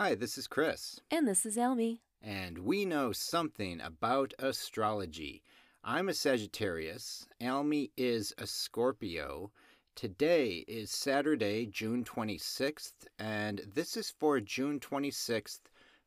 Hi, 0.00 0.14
this 0.14 0.38
is 0.38 0.46
Chris, 0.46 0.98
And 1.10 1.28
this 1.28 1.44
is 1.44 1.58
Elmi. 1.58 1.98
and 2.22 2.60
we 2.60 2.86
know 2.86 3.12
something 3.12 3.82
about 3.82 4.32
astrology. 4.38 5.42
I'm 5.84 6.08
a 6.08 6.14
Sagittarius, 6.14 7.26
Almy 7.38 7.90
is 7.98 8.32
a 8.38 8.46
Scorpio. 8.46 9.50
Today 9.94 10.64
is 10.66 10.90
Saturday, 10.90 11.66
June 11.66 12.02
26th, 12.02 13.08
and 13.18 13.60
this 13.74 13.94
is 13.94 14.10
for 14.10 14.40
June 14.40 14.80
26th 14.80 15.60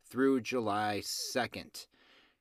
through 0.03 0.41
July 0.41 1.01
2nd. 1.03 1.85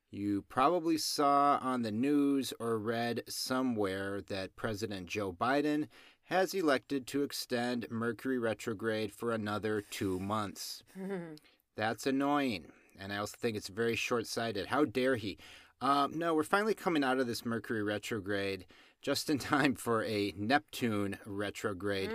You 0.09 0.45
probably 0.49 0.97
saw 0.97 1.59
on 1.61 1.83
the 1.83 1.91
news 1.91 2.51
or 2.59 2.79
read 2.79 3.21
somewhere 3.27 4.21
that 4.21 4.55
President 4.55 5.05
Joe 5.05 5.31
Biden 5.31 5.87
has 6.25 6.53
elected 6.53 7.05
to 7.07 7.23
extend 7.23 7.87
Mercury 7.89 8.37
retrograde 8.37 9.11
for 9.13 9.31
another 9.31 9.83
two 9.89 10.19
months. 10.19 10.83
That's 11.75 12.07
annoying. 12.07 12.67
And 12.99 13.11
I 13.11 13.17
also 13.17 13.35
think 13.39 13.57
it's 13.57 13.67
very 13.67 13.95
short 13.95 14.27
sighted. 14.27 14.67
How 14.67 14.85
dare 14.85 15.15
he? 15.15 15.37
Um, 15.81 16.13
no, 16.15 16.33
we're 16.33 16.43
finally 16.43 16.73
coming 16.73 17.03
out 17.03 17.19
of 17.19 17.27
this 17.27 17.45
Mercury 17.45 17.83
retrograde 17.83 18.65
just 19.01 19.29
in 19.29 19.37
time 19.39 19.75
for 19.75 20.03
a 20.05 20.33
Neptune 20.37 21.17
retrograde. 21.25 22.11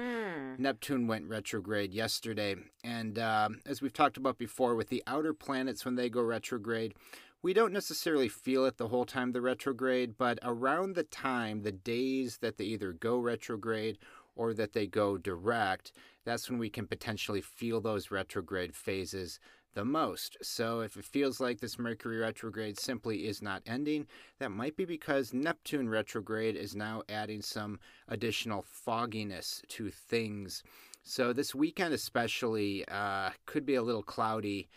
Neptune 0.56 1.06
went 1.06 1.28
retrograde 1.28 1.92
yesterday. 1.92 2.56
And 2.82 3.18
um, 3.18 3.60
as 3.66 3.82
we've 3.82 3.92
talked 3.92 4.16
about 4.16 4.38
before, 4.38 4.74
with 4.74 4.88
the 4.88 5.02
outer 5.06 5.34
planets 5.34 5.84
when 5.84 5.96
they 5.96 6.08
go 6.08 6.22
retrograde, 6.22 6.94
we 7.42 7.52
don't 7.52 7.72
necessarily 7.72 8.28
feel 8.28 8.64
it 8.64 8.76
the 8.76 8.88
whole 8.88 9.04
time 9.04 9.32
the 9.32 9.40
retrograde, 9.40 10.16
but 10.18 10.38
around 10.42 10.94
the 10.94 11.04
time, 11.04 11.62
the 11.62 11.72
days 11.72 12.38
that 12.38 12.56
they 12.56 12.64
either 12.64 12.92
go 12.92 13.18
retrograde 13.18 13.98
or 14.34 14.54
that 14.54 14.72
they 14.72 14.86
go 14.86 15.16
direct, 15.16 15.92
that's 16.24 16.50
when 16.50 16.58
we 16.58 16.70
can 16.70 16.86
potentially 16.86 17.40
feel 17.40 17.80
those 17.80 18.10
retrograde 18.10 18.74
phases 18.74 19.38
the 19.74 19.84
most. 19.84 20.36
So 20.42 20.80
if 20.80 20.96
it 20.96 21.04
feels 21.04 21.40
like 21.40 21.60
this 21.60 21.78
Mercury 21.78 22.18
retrograde 22.18 22.78
simply 22.78 23.26
is 23.26 23.40
not 23.42 23.62
ending, 23.66 24.06
that 24.38 24.50
might 24.50 24.76
be 24.76 24.84
because 24.84 25.32
Neptune 25.32 25.88
retrograde 25.88 26.56
is 26.56 26.74
now 26.74 27.02
adding 27.08 27.42
some 27.42 27.78
additional 28.08 28.64
fogginess 28.66 29.62
to 29.68 29.90
things. 29.90 30.62
So 31.04 31.32
this 31.32 31.54
weekend, 31.54 31.94
especially, 31.94 32.84
uh, 32.88 33.30
could 33.46 33.64
be 33.64 33.76
a 33.76 33.82
little 33.82 34.02
cloudy. 34.02 34.68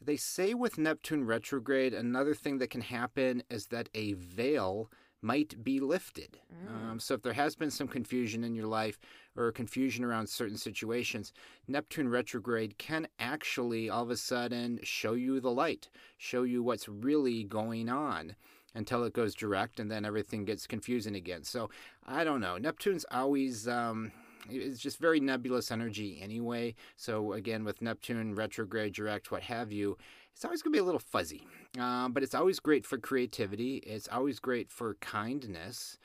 They 0.00 0.16
say 0.16 0.54
with 0.54 0.78
Neptune 0.78 1.24
retrograde, 1.24 1.94
another 1.94 2.34
thing 2.34 2.58
that 2.58 2.70
can 2.70 2.82
happen 2.82 3.42
is 3.50 3.66
that 3.68 3.88
a 3.94 4.12
veil 4.12 4.90
might 5.22 5.64
be 5.64 5.80
lifted. 5.80 6.38
Um, 6.68 7.00
so 7.00 7.14
if 7.14 7.22
there 7.22 7.32
has 7.32 7.56
been 7.56 7.70
some 7.70 7.88
confusion 7.88 8.44
in 8.44 8.54
your 8.54 8.66
life 8.66 8.98
or 9.34 9.50
confusion 9.50 10.04
around 10.04 10.28
certain 10.28 10.58
situations, 10.58 11.32
Neptune 11.66 12.08
retrograde 12.08 12.78
can 12.78 13.08
actually 13.18 13.88
all 13.90 14.02
of 14.02 14.10
a 14.10 14.16
sudden 14.16 14.78
show 14.82 15.14
you 15.14 15.40
the 15.40 15.50
light, 15.50 15.88
show 16.18 16.42
you 16.42 16.62
what's 16.62 16.88
really 16.88 17.42
going 17.42 17.88
on 17.88 18.36
until 18.74 19.04
it 19.04 19.14
goes 19.14 19.34
direct 19.34 19.80
and 19.80 19.90
then 19.90 20.04
everything 20.04 20.44
gets 20.44 20.66
confusing 20.66 21.16
again. 21.16 21.42
So 21.42 21.70
I 22.06 22.22
don't 22.22 22.40
know. 22.40 22.58
Neptune's 22.58 23.06
always. 23.10 23.66
Um, 23.66 24.12
it's 24.50 24.80
just 24.80 24.98
very 24.98 25.20
nebulous 25.20 25.70
energy 25.70 26.18
anyway. 26.22 26.74
So 26.96 27.32
again, 27.32 27.64
with 27.64 27.82
Neptune 27.82 28.34
retrograde, 28.34 28.94
direct, 28.94 29.30
what 29.30 29.42
have 29.42 29.72
you, 29.72 29.96
it's 30.34 30.44
always 30.44 30.62
going 30.62 30.72
to 30.72 30.76
be 30.76 30.80
a 30.80 30.84
little 30.84 31.00
fuzzy. 31.00 31.46
Um, 31.78 32.12
but 32.12 32.22
it's 32.22 32.34
always 32.34 32.60
great 32.60 32.84
for 32.84 32.98
creativity. 32.98 33.76
It's 33.78 34.08
always 34.08 34.38
great 34.38 34.70
for 34.70 34.94
kindness. 35.00 35.98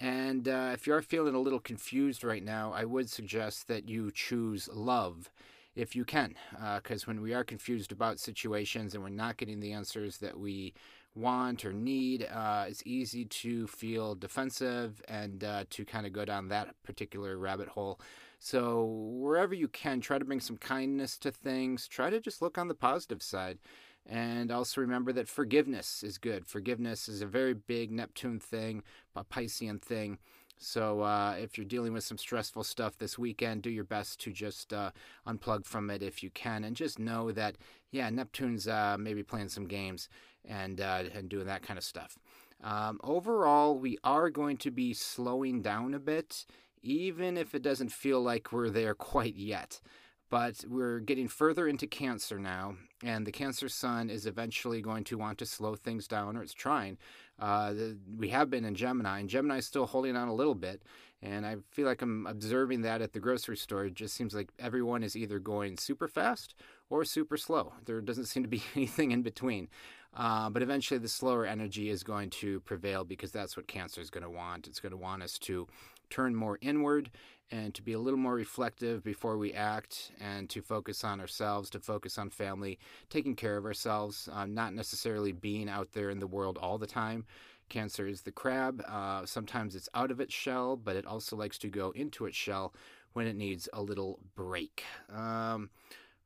And 0.00 0.48
uh, 0.48 0.70
if 0.72 0.86
you 0.86 0.94
are 0.94 1.02
feeling 1.02 1.34
a 1.34 1.40
little 1.40 1.60
confused 1.60 2.24
right 2.24 2.44
now, 2.44 2.72
I 2.72 2.84
would 2.84 3.10
suggest 3.10 3.68
that 3.68 3.88
you 3.88 4.10
choose 4.10 4.68
love 4.72 5.30
if 5.74 5.94
you 5.94 6.04
can. 6.04 6.34
Because 6.76 7.06
when 7.06 7.20
we 7.20 7.34
are 7.34 7.44
confused 7.44 7.92
about 7.92 8.18
situations 8.18 8.94
and 8.94 9.02
we're 9.02 9.10
not 9.10 9.36
getting 9.36 9.60
the 9.60 9.72
answers 9.72 10.18
that 10.18 10.38
we 10.38 10.74
want 11.14 11.64
or 11.64 11.72
need, 11.72 12.28
uh, 12.32 12.66
it's 12.68 12.82
easy 12.86 13.24
to 13.24 13.66
feel 13.66 14.14
defensive 14.14 15.02
and 15.08 15.42
uh, 15.44 15.64
to 15.70 15.84
kind 15.84 16.06
of 16.06 16.12
go 16.12 16.24
down 16.24 16.48
that 16.48 16.74
particular 16.82 17.36
rabbit 17.38 17.68
hole. 17.68 18.00
So, 18.38 18.84
wherever 18.84 19.52
you 19.52 19.68
can, 19.68 20.00
try 20.00 20.18
to 20.18 20.24
bring 20.24 20.40
some 20.40 20.56
kindness 20.56 21.18
to 21.18 21.30
things. 21.30 21.86
Try 21.86 22.08
to 22.10 22.20
just 22.20 22.40
look 22.40 22.56
on 22.56 22.68
the 22.68 22.74
positive 22.74 23.22
side. 23.22 23.58
And 24.06 24.50
also 24.50 24.80
remember 24.80 25.12
that 25.12 25.28
forgiveness 25.28 26.02
is 26.02 26.16
good. 26.16 26.46
Forgiveness 26.46 27.06
is 27.08 27.20
a 27.20 27.26
very 27.26 27.52
big 27.52 27.92
Neptune 27.92 28.40
thing, 28.40 28.82
a 29.14 29.24
Piscean 29.24 29.80
thing. 29.80 30.18
So 30.62 31.00
uh, 31.00 31.36
if 31.38 31.56
you're 31.56 31.64
dealing 31.64 31.94
with 31.94 32.04
some 32.04 32.18
stressful 32.18 32.64
stuff 32.64 32.98
this 32.98 33.18
weekend, 33.18 33.62
do 33.62 33.70
your 33.70 33.84
best 33.84 34.20
to 34.20 34.32
just 34.32 34.74
uh, 34.74 34.90
unplug 35.26 35.64
from 35.64 35.88
it 35.88 36.02
if 36.02 36.22
you 36.22 36.28
can, 36.30 36.64
and 36.64 36.76
just 36.76 36.98
know 36.98 37.32
that 37.32 37.56
yeah, 37.92 38.10
Neptune's 38.10 38.68
uh, 38.68 38.96
maybe 38.98 39.22
playing 39.22 39.48
some 39.48 39.66
games 39.66 40.10
and 40.44 40.80
uh, 40.80 41.04
and 41.14 41.28
doing 41.28 41.46
that 41.46 41.62
kind 41.62 41.78
of 41.78 41.84
stuff. 41.84 42.18
Um, 42.62 43.00
overall, 43.02 43.78
we 43.78 43.98
are 44.04 44.30
going 44.30 44.58
to 44.58 44.70
be 44.70 44.92
slowing 44.92 45.62
down 45.62 45.94
a 45.94 45.98
bit, 45.98 46.44
even 46.82 47.36
if 47.36 47.54
it 47.54 47.62
doesn't 47.62 47.92
feel 47.92 48.20
like 48.20 48.52
we're 48.52 48.70
there 48.70 48.94
quite 48.94 49.36
yet. 49.36 49.80
But 50.28 50.64
we're 50.68 51.00
getting 51.00 51.26
further 51.26 51.66
into 51.66 51.88
Cancer 51.88 52.38
now, 52.38 52.76
and 53.02 53.26
the 53.26 53.32
Cancer 53.32 53.68
Sun 53.68 54.10
is 54.10 54.26
eventually 54.26 54.80
going 54.80 55.02
to 55.04 55.18
want 55.18 55.38
to 55.38 55.46
slow 55.46 55.74
things 55.74 56.06
down, 56.06 56.36
or 56.36 56.42
it's 56.42 56.54
trying. 56.54 56.98
Uh, 57.40 57.72
the, 57.72 57.98
we 58.16 58.28
have 58.28 58.48
been 58.48 58.64
in 58.64 58.76
Gemini, 58.76 59.18
and 59.18 59.28
Gemini 59.28 59.56
is 59.56 59.66
still 59.66 59.86
holding 59.86 60.16
on 60.16 60.28
a 60.28 60.34
little 60.34 60.54
bit. 60.54 60.82
And 61.22 61.44
I 61.44 61.56
feel 61.70 61.86
like 61.86 62.00
I'm 62.00 62.26
observing 62.26 62.82
that 62.82 63.02
at 63.02 63.12
the 63.12 63.20
grocery 63.20 63.56
store. 63.56 63.86
It 63.86 63.94
just 63.94 64.14
seems 64.14 64.34
like 64.34 64.50
everyone 64.58 65.02
is 65.02 65.16
either 65.16 65.38
going 65.38 65.76
super 65.76 66.08
fast 66.08 66.54
or 66.88 67.04
super 67.04 67.36
slow. 67.36 67.74
There 67.84 68.00
doesn't 68.00 68.26
seem 68.26 68.42
to 68.42 68.48
be 68.48 68.62
anything 68.76 69.10
in 69.10 69.22
between. 69.22 69.68
Uh, 70.14 70.50
but 70.50 70.62
eventually, 70.62 70.98
the 70.98 71.08
slower 71.08 71.46
energy 71.46 71.88
is 71.88 72.02
going 72.02 72.30
to 72.30 72.60
prevail 72.60 73.04
because 73.04 73.30
that's 73.30 73.56
what 73.56 73.68
Cancer 73.68 74.00
is 74.00 74.10
going 74.10 74.24
to 74.24 74.30
want. 74.30 74.66
It's 74.66 74.80
going 74.80 74.92
to 74.92 74.98
want 74.98 75.22
us 75.22 75.38
to 75.40 75.68
turn 76.10 76.34
more 76.34 76.58
inward 76.60 77.10
and 77.52 77.74
to 77.74 77.82
be 77.82 77.92
a 77.92 77.98
little 77.98 78.18
more 78.18 78.34
reflective 78.34 79.02
before 79.02 79.36
we 79.36 79.52
act 79.52 80.12
and 80.20 80.48
to 80.50 80.62
focus 80.62 81.02
on 81.04 81.20
ourselves, 81.20 81.70
to 81.70 81.80
focus 81.80 82.18
on 82.18 82.30
family, 82.30 82.78
taking 83.08 83.34
care 83.34 83.56
of 83.56 83.64
ourselves, 83.64 84.28
uh, 84.32 84.46
not 84.46 84.74
necessarily 84.74 85.32
being 85.32 85.68
out 85.68 85.92
there 85.92 86.10
in 86.10 86.20
the 86.20 86.26
world 86.26 86.58
all 86.58 86.78
the 86.78 86.86
time. 86.86 87.24
Cancer 87.68 88.06
is 88.06 88.22
the 88.22 88.32
crab. 88.32 88.82
Uh, 88.88 89.24
sometimes 89.24 89.74
it's 89.74 89.88
out 89.94 90.10
of 90.10 90.20
its 90.20 90.34
shell, 90.34 90.76
but 90.76 90.96
it 90.96 91.06
also 91.06 91.36
likes 91.36 91.58
to 91.58 91.68
go 91.68 91.90
into 91.92 92.26
its 92.26 92.36
shell 92.36 92.74
when 93.12 93.26
it 93.26 93.36
needs 93.36 93.68
a 93.72 93.82
little 93.82 94.18
break. 94.36 94.84
Um, 95.12 95.70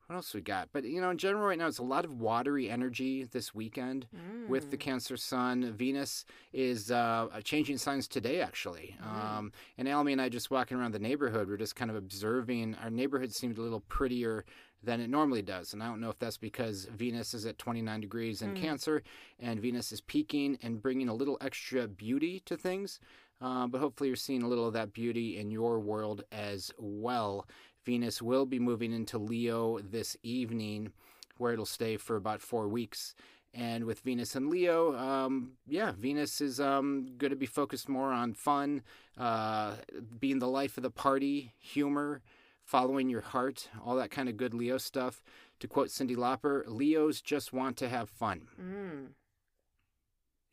what 0.07 0.15
else 0.15 0.33
we 0.33 0.41
got? 0.41 0.69
But 0.71 0.83
you 0.83 1.01
know, 1.01 1.09
in 1.09 1.17
general, 1.17 1.47
right 1.47 1.57
now, 1.57 1.67
it's 1.67 1.79
a 1.79 1.83
lot 1.83 2.05
of 2.05 2.19
watery 2.19 2.69
energy 2.69 3.23
this 3.23 3.55
weekend 3.55 4.05
with 4.47 4.69
the 4.71 4.77
Cancer 4.77 5.17
Sun. 5.17 5.73
Venus 5.73 6.25
is 6.53 6.91
uh, 6.91 7.27
changing 7.43 7.77
signs 7.77 8.07
today, 8.07 8.41
actually. 8.41 8.95
Um, 9.03 9.51
and 9.77 9.87
Almy 9.87 10.11
and 10.11 10.21
I 10.21 10.29
just 10.29 10.51
walking 10.51 10.77
around 10.77 10.93
the 10.93 10.99
neighborhood, 10.99 11.47
we're 11.47 11.57
just 11.57 11.75
kind 11.75 11.89
of 11.89 11.97
observing. 11.97 12.75
Our 12.83 12.91
neighborhood 12.91 13.33
seemed 13.33 13.57
a 13.57 13.61
little 13.61 13.81
prettier 13.81 14.45
than 14.83 15.01
it 15.01 15.09
normally 15.09 15.41
does. 15.41 15.73
And 15.73 15.81
I 15.81 15.87
don't 15.87 15.99
know 15.99 16.11
if 16.11 16.19
that's 16.19 16.37
because 16.37 16.85
Venus 16.95 17.33
is 17.33 17.47
at 17.47 17.57
29 17.57 18.01
degrees 18.01 18.41
in 18.43 18.53
Cancer 18.53 19.01
and 19.39 19.59
Venus 19.59 19.91
is 19.91 20.01
peaking 20.01 20.59
and 20.61 20.79
bringing 20.79 21.09
a 21.09 21.13
little 21.13 21.39
extra 21.41 21.87
beauty 21.87 22.41
to 22.45 22.55
things. 22.55 22.99
Uh, 23.41 23.67
but 23.67 23.81
hopefully, 23.81 24.07
you're 24.09 24.15
seeing 24.15 24.43
a 24.43 24.47
little 24.47 24.67
of 24.67 24.73
that 24.73 24.93
beauty 24.93 25.37
in 25.39 25.51
your 25.51 25.79
world 25.79 26.23
as 26.31 26.71
well. 26.77 27.47
Venus 27.85 28.21
will 28.21 28.45
be 28.45 28.59
moving 28.59 28.91
into 28.91 29.17
Leo 29.17 29.79
this 29.79 30.17
evening, 30.23 30.91
where 31.37 31.53
it'll 31.53 31.65
stay 31.65 31.97
for 31.97 32.15
about 32.15 32.41
four 32.41 32.67
weeks. 32.67 33.13
And 33.53 33.85
with 33.85 34.01
Venus 34.01 34.35
and 34.35 34.49
Leo, 34.49 34.95
um, 34.97 35.53
yeah, 35.65 35.93
Venus 35.97 36.41
is 36.41 36.59
um, 36.59 37.07
going 37.17 37.29
to 37.31 37.37
be 37.37 37.45
focused 37.45 37.87
more 37.87 38.11
on 38.11 38.33
fun, 38.33 38.81
uh, 39.17 39.75
being 40.19 40.39
the 40.39 40.47
life 40.47 40.75
of 40.75 40.83
the 40.83 40.89
party, 40.89 41.53
humor, 41.57 42.21
following 42.65 43.09
your 43.09 43.21
heart, 43.21 43.69
all 43.85 43.95
that 43.95 44.11
kind 44.11 44.27
of 44.27 44.35
good 44.35 44.53
Leo 44.53 44.77
stuff. 44.77 45.23
To 45.61 45.67
quote 45.67 45.87
Cyndi 45.87 46.17
Lauper, 46.17 46.63
Leos 46.67 47.21
just 47.21 47.53
want 47.53 47.77
to 47.77 47.87
have 47.87 48.09
fun. 48.09 48.41
Mm. 48.61 49.07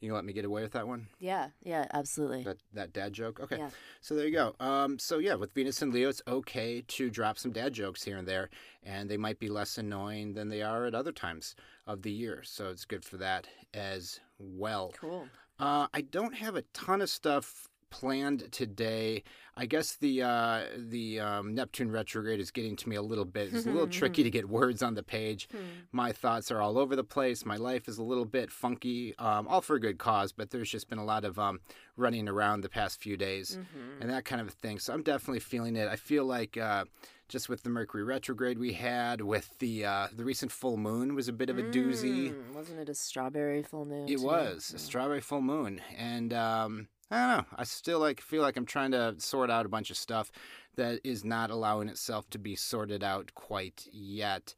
You 0.02 0.08
gonna 0.08 0.16
let 0.16 0.24
me 0.24 0.32
get 0.32 0.44
away 0.44 0.62
with 0.62 0.72
that 0.72 0.88
one? 0.88 1.06
Yeah, 1.20 1.50
yeah, 1.62 1.86
absolutely. 1.94 2.42
That 2.42 2.56
that 2.72 2.92
dad 2.92 3.12
joke? 3.12 3.38
Okay. 3.38 3.58
Yeah. 3.58 3.70
So 4.00 4.16
there 4.16 4.26
you 4.26 4.32
go. 4.32 4.56
Um, 4.58 4.98
so 4.98 5.18
yeah, 5.18 5.34
with 5.34 5.52
Venus 5.52 5.80
and 5.80 5.94
Leo, 5.94 6.08
it's 6.08 6.20
okay 6.26 6.82
to 6.88 7.08
drop 7.08 7.38
some 7.38 7.52
dad 7.52 7.72
jokes 7.72 8.02
here 8.02 8.16
and 8.16 8.26
there, 8.26 8.50
and 8.82 9.08
they 9.08 9.16
might 9.16 9.38
be 9.38 9.48
less 9.48 9.78
annoying 9.78 10.32
than 10.32 10.48
they 10.48 10.60
are 10.60 10.86
at 10.86 10.94
other 10.96 11.12
times 11.12 11.54
of 11.86 12.02
the 12.02 12.10
year. 12.10 12.42
So 12.44 12.68
it's 12.68 12.84
good 12.84 13.04
for 13.04 13.16
that 13.18 13.46
as 13.74 14.18
well. 14.40 14.92
Cool. 14.98 15.28
Uh, 15.60 15.86
I 15.94 16.00
don't 16.00 16.34
have 16.34 16.56
a 16.56 16.62
ton 16.74 17.00
of 17.00 17.08
stuff 17.08 17.68
planned 17.92 18.50
today. 18.50 19.22
I 19.54 19.66
guess 19.66 19.96
the 19.96 20.22
uh, 20.22 20.62
the 20.78 21.20
um, 21.20 21.54
Neptune 21.54 21.90
retrograde 21.92 22.40
is 22.40 22.50
getting 22.50 22.74
to 22.76 22.88
me 22.88 22.96
a 22.96 23.02
little 23.02 23.26
bit. 23.26 23.52
It's 23.52 23.66
a 23.66 23.70
little 23.70 23.86
tricky 24.00 24.22
to 24.22 24.30
get 24.30 24.48
words 24.48 24.82
on 24.82 24.94
the 24.94 25.02
page. 25.02 25.46
Hmm. 25.52 25.58
My 25.92 26.10
thoughts 26.10 26.50
are 26.50 26.60
all 26.60 26.78
over 26.78 26.96
the 26.96 27.04
place. 27.04 27.44
My 27.44 27.56
life 27.56 27.86
is 27.86 27.98
a 27.98 28.02
little 28.02 28.24
bit 28.24 28.50
funky, 28.50 29.14
um, 29.18 29.46
all 29.46 29.60
for 29.60 29.76
a 29.76 29.80
good 29.80 29.98
cause, 29.98 30.32
but 30.32 30.50
there's 30.50 30.70
just 30.70 30.88
been 30.88 30.98
a 30.98 31.04
lot 31.04 31.24
of 31.26 31.38
um, 31.38 31.60
running 31.98 32.28
around 32.28 32.62
the 32.62 32.70
past 32.70 32.98
few 33.00 33.16
days 33.18 33.58
Mhm. 33.58 34.00
and 34.00 34.10
that 34.10 34.24
kind 34.24 34.40
of 34.40 34.50
thing. 34.54 34.78
So 34.78 34.94
I'm 34.94 35.02
definitely 35.02 35.40
feeling 35.40 35.76
it. 35.76 35.86
I 35.86 35.96
feel 35.96 36.24
like 36.24 36.56
uh, 36.56 36.86
just 37.28 37.50
with 37.50 37.62
the 37.62 37.68
Mercury 37.70 38.04
retrograde 38.04 38.58
we 38.58 38.72
had, 38.72 39.20
with 39.20 39.50
the 39.58 39.84
uh, 39.84 40.08
the 40.16 40.24
recent 40.24 40.50
full 40.50 40.78
moon 40.78 41.14
was 41.14 41.28
a 41.28 41.32
bit 41.32 41.50
of 41.50 41.58
a 41.58 41.62
doozy. 41.62 42.32
Mm, 42.32 42.54
Wasn't 42.54 42.78
it 42.80 42.88
a 42.88 42.94
strawberry 42.94 43.62
full 43.62 43.84
moon? 43.84 44.08
It 44.08 44.16
too? 44.18 44.24
was 44.24 44.72
a 44.74 44.76
Mm. 44.78 44.80
strawberry 44.80 45.20
full 45.20 45.42
moon, 45.42 45.82
and 45.96 46.32
um, 46.32 46.88
I 47.12 47.26
don't 47.26 47.36
know. 47.36 47.56
I 47.56 47.64
still 47.64 47.98
like 47.98 48.20
feel 48.20 48.40
like 48.40 48.56
I'm 48.56 48.64
trying 48.64 48.92
to 48.92 49.14
sort 49.18 49.50
out 49.50 49.66
a 49.66 49.68
bunch 49.68 49.90
of 49.90 49.98
stuff 49.98 50.32
that 50.76 51.00
is 51.04 51.24
not 51.24 51.50
allowing 51.50 51.88
itself 51.88 52.30
to 52.30 52.38
be 52.38 52.56
sorted 52.56 53.04
out 53.04 53.34
quite 53.34 53.86
yet. 53.92 54.54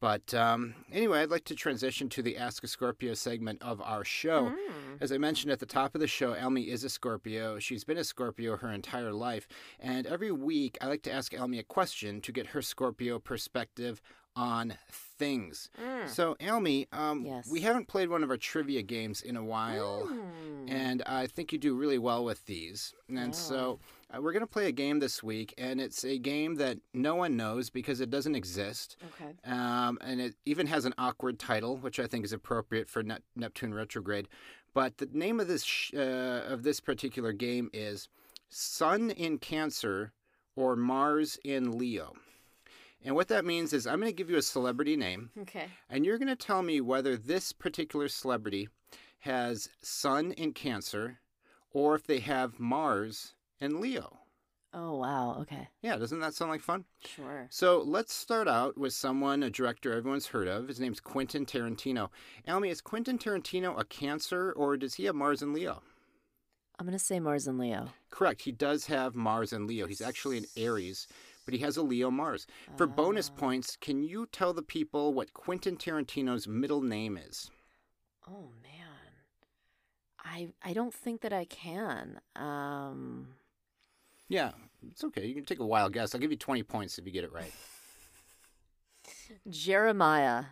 But 0.00 0.32
um, 0.32 0.74
anyway, 0.92 1.20
I'd 1.20 1.30
like 1.30 1.44
to 1.46 1.54
transition 1.54 2.08
to 2.10 2.22
the 2.22 2.36
Ask 2.36 2.62
a 2.64 2.68
Scorpio 2.68 3.14
segment 3.14 3.60
of 3.62 3.82
our 3.82 4.04
show. 4.04 4.44
Mm. 4.44 4.98
As 5.00 5.10
I 5.12 5.18
mentioned 5.18 5.52
at 5.52 5.58
the 5.58 5.66
top 5.66 5.94
of 5.94 6.00
the 6.00 6.06
show, 6.06 6.34
Elmi 6.34 6.68
is 6.68 6.84
a 6.84 6.88
Scorpio. 6.88 7.58
She's 7.58 7.84
been 7.84 7.98
a 7.98 8.04
Scorpio 8.04 8.56
her 8.56 8.72
entire 8.72 9.12
life. 9.12 9.48
And 9.80 10.06
every 10.06 10.30
week, 10.30 10.78
I 10.80 10.86
like 10.86 11.02
to 11.02 11.12
ask 11.12 11.32
Elmi 11.32 11.58
a 11.58 11.64
question 11.64 12.20
to 12.22 12.32
get 12.32 12.48
her 12.48 12.62
Scorpio 12.62 13.18
perspective 13.18 14.00
on 14.36 14.74
things. 15.18 15.68
Mm. 15.82 16.08
So, 16.08 16.34
Elmi, 16.36 16.86
um, 16.92 17.24
Yes. 17.24 17.50
we 17.50 17.60
haven't 17.60 17.88
played 17.88 18.08
one 18.08 18.22
of 18.22 18.30
our 18.30 18.36
trivia 18.36 18.82
games 18.82 19.20
in 19.20 19.36
a 19.36 19.44
while. 19.44 20.08
Mm. 20.10 20.70
And 20.70 21.02
I 21.06 21.26
think 21.26 21.52
you 21.52 21.58
do 21.58 21.74
really 21.74 21.98
well 21.98 22.24
with 22.24 22.46
these. 22.46 22.94
And 23.08 23.34
so 23.34 23.80
uh, 24.14 24.20
we're 24.20 24.32
going 24.32 24.40
to 24.40 24.46
play 24.46 24.66
a 24.66 24.72
game 24.72 24.98
this 25.00 25.22
week, 25.22 25.54
and 25.58 25.80
it's 25.80 26.04
a 26.04 26.18
game 26.18 26.56
that 26.56 26.78
no 26.94 27.14
one 27.14 27.36
knows 27.36 27.70
because 27.70 28.00
it 28.00 28.10
doesn't 28.10 28.34
exist. 28.34 28.96
Okay. 29.14 29.32
Um, 29.44 29.98
and 30.02 30.20
it 30.20 30.34
even 30.46 30.66
has 30.68 30.84
an 30.84 30.94
awkward 30.98 31.38
title, 31.38 31.76
which 31.76 31.98
I 31.98 32.06
think 32.06 32.24
is 32.24 32.32
appropriate 32.32 32.88
for 32.88 33.02
Nep- 33.02 33.22
Neptune 33.34 33.74
retrograde. 33.74 34.28
But 34.74 34.98
the 34.98 35.08
name 35.12 35.40
of 35.40 35.48
this 35.48 35.64
sh- 35.64 35.92
uh, 35.94 36.42
of 36.46 36.62
this 36.62 36.80
particular 36.80 37.32
game 37.32 37.70
is 37.72 38.08
Sun 38.50 39.10
in 39.10 39.38
Cancer 39.38 40.12
or 40.54 40.76
Mars 40.76 41.38
in 41.44 41.78
Leo. 41.78 42.14
And 43.08 43.16
what 43.16 43.28
that 43.28 43.46
means 43.46 43.72
is 43.72 43.86
I'm 43.86 44.00
going 44.00 44.12
to 44.12 44.14
give 44.14 44.28
you 44.28 44.36
a 44.36 44.42
celebrity 44.42 44.94
name, 44.94 45.30
Okay. 45.40 45.68
and 45.88 46.04
you're 46.04 46.18
going 46.18 46.28
to 46.28 46.36
tell 46.36 46.60
me 46.62 46.82
whether 46.82 47.16
this 47.16 47.52
particular 47.52 48.06
celebrity 48.06 48.68
has 49.20 49.70
Sun 49.80 50.32
in 50.32 50.52
Cancer 50.52 51.18
or 51.70 51.94
if 51.94 52.06
they 52.06 52.18
have 52.18 52.60
Mars 52.60 53.32
in 53.62 53.80
Leo. 53.80 54.18
Oh 54.74 54.98
wow. 54.98 55.38
Okay. 55.40 55.68
Yeah, 55.80 55.96
doesn't 55.96 56.20
that 56.20 56.34
sound 56.34 56.50
like 56.50 56.60
fun? 56.60 56.84
Sure. 57.02 57.46
So 57.48 57.82
let's 57.82 58.12
start 58.12 58.46
out 58.46 58.76
with 58.76 58.92
someone, 58.92 59.42
a 59.42 59.48
director 59.48 59.94
everyone's 59.94 60.26
heard 60.26 60.46
of. 60.46 60.68
His 60.68 60.78
name's 60.78 61.00
Quentin 61.00 61.46
Tarantino. 61.46 62.10
Almy, 62.46 62.68
is 62.68 62.82
Quentin 62.82 63.16
Tarantino 63.16 63.80
a 63.80 63.86
Cancer 63.86 64.52
or 64.52 64.76
does 64.76 64.96
he 64.96 65.06
have 65.06 65.14
Mars 65.14 65.40
and 65.40 65.54
Leo? 65.54 65.80
I'm 66.78 66.84
gonna 66.84 66.98
say 66.98 67.18
Mars 67.18 67.46
and 67.46 67.58
Leo. 67.58 67.88
Correct. 68.10 68.42
He 68.42 68.52
does 68.52 68.84
have 68.86 69.14
Mars 69.14 69.54
and 69.54 69.66
Leo. 69.66 69.86
He's 69.86 70.02
actually 70.02 70.36
an 70.36 70.44
Aries, 70.58 71.08
but 71.48 71.54
he 71.54 71.60
has 71.60 71.78
a 71.78 71.82
Leo 71.82 72.10
Mars. 72.10 72.46
For 72.76 72.86
bonus 72.86 73.30
Ah. 73.34 73.40
points, 73.40 73.74
can 73.80 74.02
you 74.02 74.26
tell 74.26 74.52
the 74.52 74.60
people 74.60 75.14
what 75.14 75.32
Quentin 75.32 75.78
Tarantino's 75.78 76.46
middle 76.46 76.82
name 76.82 77.16
is? 77.16 77.50
Oh 78.28 78.50
man. 78.62 79.14
I 80.22 80.48
I 80.62 80.74
don't 80.74 80.92
think 80.92 81.22
that 81.22 81.32
I 81.32 81.46
can. 81.46 82.20
Um. 82.36 83.28
Yeah, 84.28 84.50
it's 84.90 85.02
okay. 85.04 85.24
You 85.24 85.34
can 85.34 85.46
take 85.46 85.58
a 85.60 85.64
wild 85.64 85.94
guess. 85.94 86.14
I'll 86.14 86.20
give 86.20 86.30
you 86.30 86.36
20 86.36 86.62
points 86.64 86.98
if 86.98 87.06
you 87.06 87.12
get 87.12 87.24
it 87.24 87.32
right. 87.32 87.54
Jeremiah. 89.48 90.44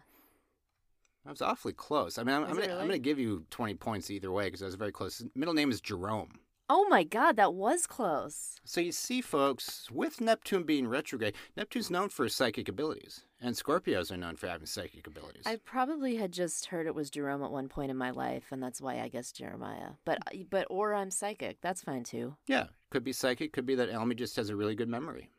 That 1.27 1.31
was 1.33 1.43
awfully 1.43 1.75
close. 1.75 2.17
I 2.17 2.23
mean, 2.23 2.35
I'm, 2.37 2.45
I'm 2.45 2.53
going 2.55 2.63
to 2.69 2.71
I'm 2.71 2.77
really? 2.79 2.89
gonna 2.89 2.99
give 3.01 3.19
you 3.19 3.45
20 3.51 3.75
points 3.75 4.11
either 4.11 4.33
way 4.33 4.47
because 4.47 4.63
I 4.63 4.67
was 4.67 4.77
very 4.77 4.93
close. 4.93 5.19
His 5.19 5.29
middle 5.35 5.53
name 5.53 5.71
is 5.71 5.83
Jerome. 5.83 6.39
Oh 6.69 6.89
my 6.89 7.05
God, 7.05 7.37
that 7.37 7.55
was 7.55 7.87
close. 7.87 8.61
So 8.65 8.81
you 8.81 8.91
see, 8.91 9.21
folks, 9.21 9.89
with 9.91 10.21
Neptune 10.21 10.65
being 10.65 10.89
retrograde, 10.89 11.35
Neptune's 11.57 11.91
known 11.91 12.09
for 12.09 12.25
his 12.25 12.35
psychic 12.35 12.69
abilities, 12.69 13.23
and 13.41 13.55
Scorpios 13.55 14.11
are 14.11 14.17
known 14.17 14.35
for 14.35 14.49
having 14.49 14.67
psychic 14.67 15.07
abilities. 15.07 15.45
I 15.47 15.57
probably 15.57 16.17
had 16.17 16.33
just 16.33 16.67
heard 16.67 16.87
it 16.87 16.95
was 16.95 17.09
Jerome 17.09 17.45
at 17.45 17.53
one 17.53 17.69
point 17.69 17.93
in 17.93 17.97
my 17.97 18.11
life, 18.11 18.47
and 18.51 18.61
that's 18.61 18.81
why 18.81 19.01
I 19.01 19.09
guess 19.09 19.31
Jeremiah. 19.31 19.91
But 20.05 20.19
but 20.51 20.67
or 20.69 20.93
I'm 20.95 21.13
psychic. 21.13 21.61
That's 21.61 21.83
fine 21.83 22.03
too. 22.03 22.35
Yeah, 22.49 22.67
could 22.91 23.05
be 23.05 23.13
psychic, 23.13 23.53
could 23.53 23.67
be 23.67 23.77
that 23.77 23.91
Almy 23.91 24.17
just 24.17 24.35
has 24.37 24.51
a 24.51 24.57
really 24.57 24.75
good 24.75 24.89
memory. 24.89 25.31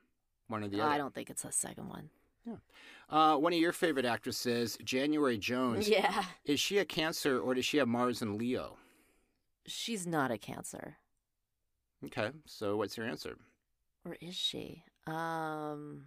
One 0.47 0.63
or 0.63 0.69
the 0.69 0.79
other. 0.81 0.91
I 0.91 0.97
don't 0.97 1.13
think 1.13 1.29
it's 1.29 1.44
the 1.44 1.51
second 1.51 1.89
one. 1.89 2.09
Uh, 3.09 3.35
one 3.35 3.51
of 3.53 3.59
your 3.59 3.74
favorite 3.74 4.06
actresses, 4.06 4.77
January 4.83 5.38
Jones. 5.38 5.89
Yeah. 5.97 6.24
Is 6.45 6.59
she 6.59 6.77
a 6.77 6.85
Cancer 6.85 7.39
or 7.39 7.53
does 7.53 7.65
she 7.65 7.77
have 7.77 7.88
Mars 7.88 8.21
and 8.21 8.38
Leo? 8.38 8.77
She's 9.65 10.06
not 10.07 10.31
a 10.31 10.38
Cancer, 10.38 10.95
Okay, 12.05 12.29
so 12.45 12.77
what's 12.77 12.95
your 12.97 13.07
answer? 13.07 13.38
or 14.07 14.17
is 14.21 14.35
she? 14.35 14.83
Um. 15.05 16.05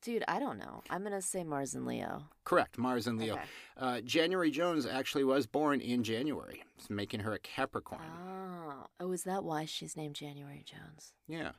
Dude, 0.00 0.22
I 0.28 0.38
don't 0.38 0.58
know. 0.58 0.82
I'm 0.90 1.02
gonna 1.02 1.20
say 1.20 1.42
Mars 1.42 1.74
and 1.74 1.84
Leo. 1.84 2.28
Correct, 2.44 2.78
Mars 2.78 3.08
and 3.08 3.18
Leo. 3.18 3.34
Okay. 3.34 3.42
Uh, 3.76 4.00
January 4.02 4.50
Jones 4.50 4.86
actually 4.86 5.24
was 5.24 5.46
born 5.46 5.80
in 5.80 6.04
January, 6.04 6.62
making 6.88 7.20
her 7.20 7.32
a 7.32 7.38
Capricorn. 7.40 8.00
Oh, 8.24 8.86
oh, 9.00 9.12
is 9.12 9.24
that 9.24 9.42
why 9.42 9.64
she's 9.64 9.96
named 9.96 10.14
January 10.14 10.64
Jones? 10.64 11.14
Yeah. 11.26 11.50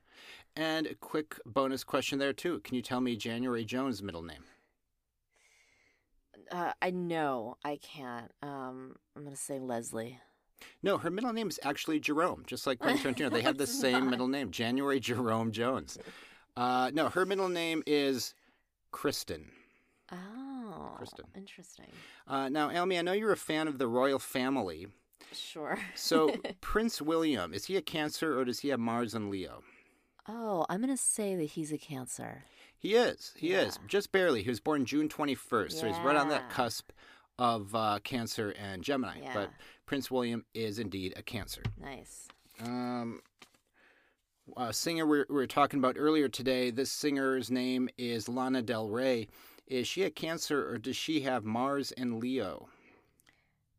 And 0.55 0.87
a 0.87 0.95
quick 0.95 1.37
bonus 1.45 1.83
question 1.83 2.17
there, 2.17 2.31
too. 2.31 2.59
Can 2.61 2.75
you 2.75 2.81
tell 2.81 3.01
me 3.01 3.17
January 3.17 3.65
Jones' 3.65 4.01
middle 4.01 4.23
name? 4.23 4.45
Uh, 6.49 6.71
I 6.81 6.91
know 6.91 7.57
I 7.65 7.75
can't. 7.75 8.31
Um, 8.41 8.95
I'm 9.17 9.25
gonna 9.25 9.35
say 9.35 9.59
Leslie. 9.59 10.17
No, 10.83 10.97
her 10.97 11.09
middle 11.09 11.33
name 11.33 11.47
is 11.49 11.59
actually 11.63 11.99
Jerome, 11.99 12.43
just 12.47 12.65
like 12.67 12.79
Quentin 12.79 13.13
Tarantino. 13.13 13.31
They 13.31 13.41
have 13.41 13.57
the 13.57 13.67
same 13.83 14.05
not. 14.05 14.09
middle 14.11 14.27
name, 14.27 14.51
January 14.51 14.99
Jerome 14.99 15.51
Jones. 15.51 15.97
Uh, 16.55 16.91
no, 16.93 17.09
her 17.09 17.25
middle 17.25 17.49
name 17.49 17.83
is 17.85 18.33
Kristen. 18.91 19.51
Oh, 20.11 20.93
Kristen. 20.97 21.25
interesting. 21.35 21.85
Uh, 22.27 22.49
now, 22.49 22.69
Elmi, 22.69 22.97
I 22.97 23.01
know 23.01 23.11
you're 23.13 23.31
a 23.31 23.37
fan 23.37 23.67
of 23.67 23.77
the 23.77 23.87
royal 23.87 24.19
family. 24.19 24.87
Sure. 25.31 25.77
So, 25.95 26.35
Prince 26.61 27.01
William, 27.01 27.53
is 27.53 27.65
he 27.65 27.75
a 27.77 27.81
Cancer 27.81 28.37
or 28.39 28.45
does 28.45 28.59
he 28.59 28.69
have 28.69 28.79
Mars 28.79 29.13
and 29.13 29.29
Leo? 29.29 29.63
oh, 30.31 30.63
I'm 30.69 30.79
gonna 30.79 30.95
say 30.95 31.35
that 31.35 31.45
he's 31.45 31.71
a 31.71 31.77
Cancer. 31.77 32.43
He 32.77 32.93
is. 32.93 33.33
He 33.35 33.51
is. 33.53 33.79
Just 33.87 34.11
barely. 34.11 34.43
He 34.43 34.49
was 34.49 34.59
born 34.59 34.85
June 34.85 35.09
21st, 35.09 35.71
so 35.73 35.87
he's 35.87 35.97
right 35.99 36.15
on 36.15 36.29
that 36.29 36.49
cusp 36.51 36.91
of 37.39 37.73
uh, 37.73 37.99
Cancer 38.03 38.53
and 38.59 38.83
Gemini. 38.83 39.21
Yeah. 39.23 39.33
But 39.33 39.49
Prince 39.87 40.11
William 40.11 40.45
is 40.53 40.77
indeed 40.77 41.13
a 41.15 41.23
Cancer. 41.23 41.63
Nice. 41.81 42.27
Um, 42.61 43.21
a 44.57 44.73
singer 44.73 45.05
we 45.05 45.19
we 45.29 45.35
were 45.35 45.47
talking 45.47 45.79
about 45.79 45.95
earlier 45.97 46.27
today. 46.27 46.69
This 46.69 46.91
singer's 46.91 47.49
name 47.49 47.89
is 47.97 48.29
Lana 48.29 48.61
Del 48.61 48.89
Rey. 48.89 49.27
Is 49.65 49.87
she 49.87 50.03
a 50.03 50.09
Cancer 50.09 50.69
or 50.69 50.77
does 50.77 50.95
she 50.95 51.21
have 51.21 51.45
Mars 51.45 51.91
and 51.93 52.19
Leo? 52.19 52.67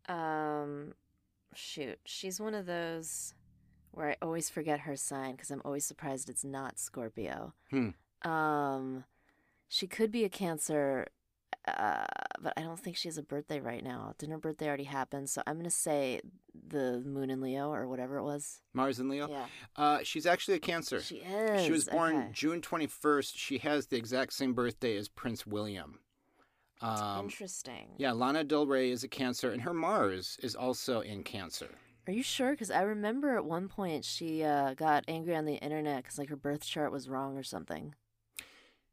Um, 0.09 0.95
shoot, 1.55 1.99
she's 2.05 2.41
one 2.41 2.55
of 2.55 2.67
those 2.67 3.35
where 3.93 4.11
I 4.11 4.17
always 4.23 4.49
forget 4.49 4.81
her 4.81 4.97
sign 4.97 5.33
because 5.33 5.51
I'm 5.51 5.63
always 5.65 5.85
surprised 5.85 6.29
it's 6.29 6.45
not 6.45 6.79
Scorpio. 6.79 7.55
Hmm. 7.71 7.91
Um, 8.29 9.05
she 9.69 9.87
could 9.87 10.11
be 10.11 10.25
a 10.25 10.29
Cancer, 10.29 11.09
uh, 11.69 12.05
but 12.41 12.53
I 12.57 12.63
don't 12.63 12.79
think 12.81 12.97
she 12.97 13.09
has 13.09 13.19
a 13.19 13.23
birthday 13.23 13.61
right 13.61 13.85
now. 13.85 14.15
Didn't 14.19 14.33
her 14.33 14.39
birthday 14.39 14.67
already 14.69 14.85
happen? 14.85 15.27
So 15.27 15.43
I'm 15.47 15.57
gonna 15.57 15.71
say 15.71 16.21
the 16.69 17.01
Moon 17.05 17.31
in 17.31 17.41
Leo 17.41 17.71
or 17.73 17.87
whatever 17.89 18.17
it 18.19 18.23
was. 18.25 18.61
Mars 18.73 18.99
in 18.99 19.09
Leo. 19.09 19.29
Yeah, 19.29 19.47
Uh, 19.77 19.99
she's 20.03 20.27
actually 20.27 20.55
a 20.55 20.61
Cancer. 20.61 21.01
she 21.01 21.17
is. 21.17 21.65
She 21.65 21.73
was 21.73 21.85
born 21.87 22.17
Okay. 22.17 22.29
June 22.33 22.61
21st. 22.61 23.33
She 23.37 23.59
has 23.59 23.87
the 23.89 23.97
exact 23.97 24.33
same 24.33 24.55
birthday 24.55 24.97
as 24.97 25.09
Prince 25.09 25.47
William. 25.47 25.99
Um, 26.83 27.25
Interesting. 27.27 27.89
yeah, 27.99 28.13
Lana 28.13 28.43
Del 28.43 28.67
Rey 28.67 28.91
is 28.91 29.05
a 29.05 29.09
Cancer, 29.09 29.51
and 29.53 29.61
her 29.63 29.75
Mars 29.75 30.39
is 30.43 30.55
also 30.55 31.01
in 31.01 31.23
Cancer. 31.23 31.69
Are 32.07 32.13
you 32.13 32.23
sure? 32.23 32.53
Because 32.53 32.71
I 32.71 32.81
remember 32.83 33.37
at 33.37 33.45
one 33.45 33.69
point 33.69 34.05
she 34.07 34.43
uh, 34.43 34.73
got 34.75 35.05
angry 35.07 35.37
on 35.37 35.45
the 35.45 35.57
internet 35.57 36.03
because 36.03 36.19
like 36.19 36.31
her 36.31 36.37
birth 36.37 36.65
chart 36.65 36.91
was 36.91 37.09
wrong 37.09 37.37
or 37.37 37.43
something. 37.43 37.95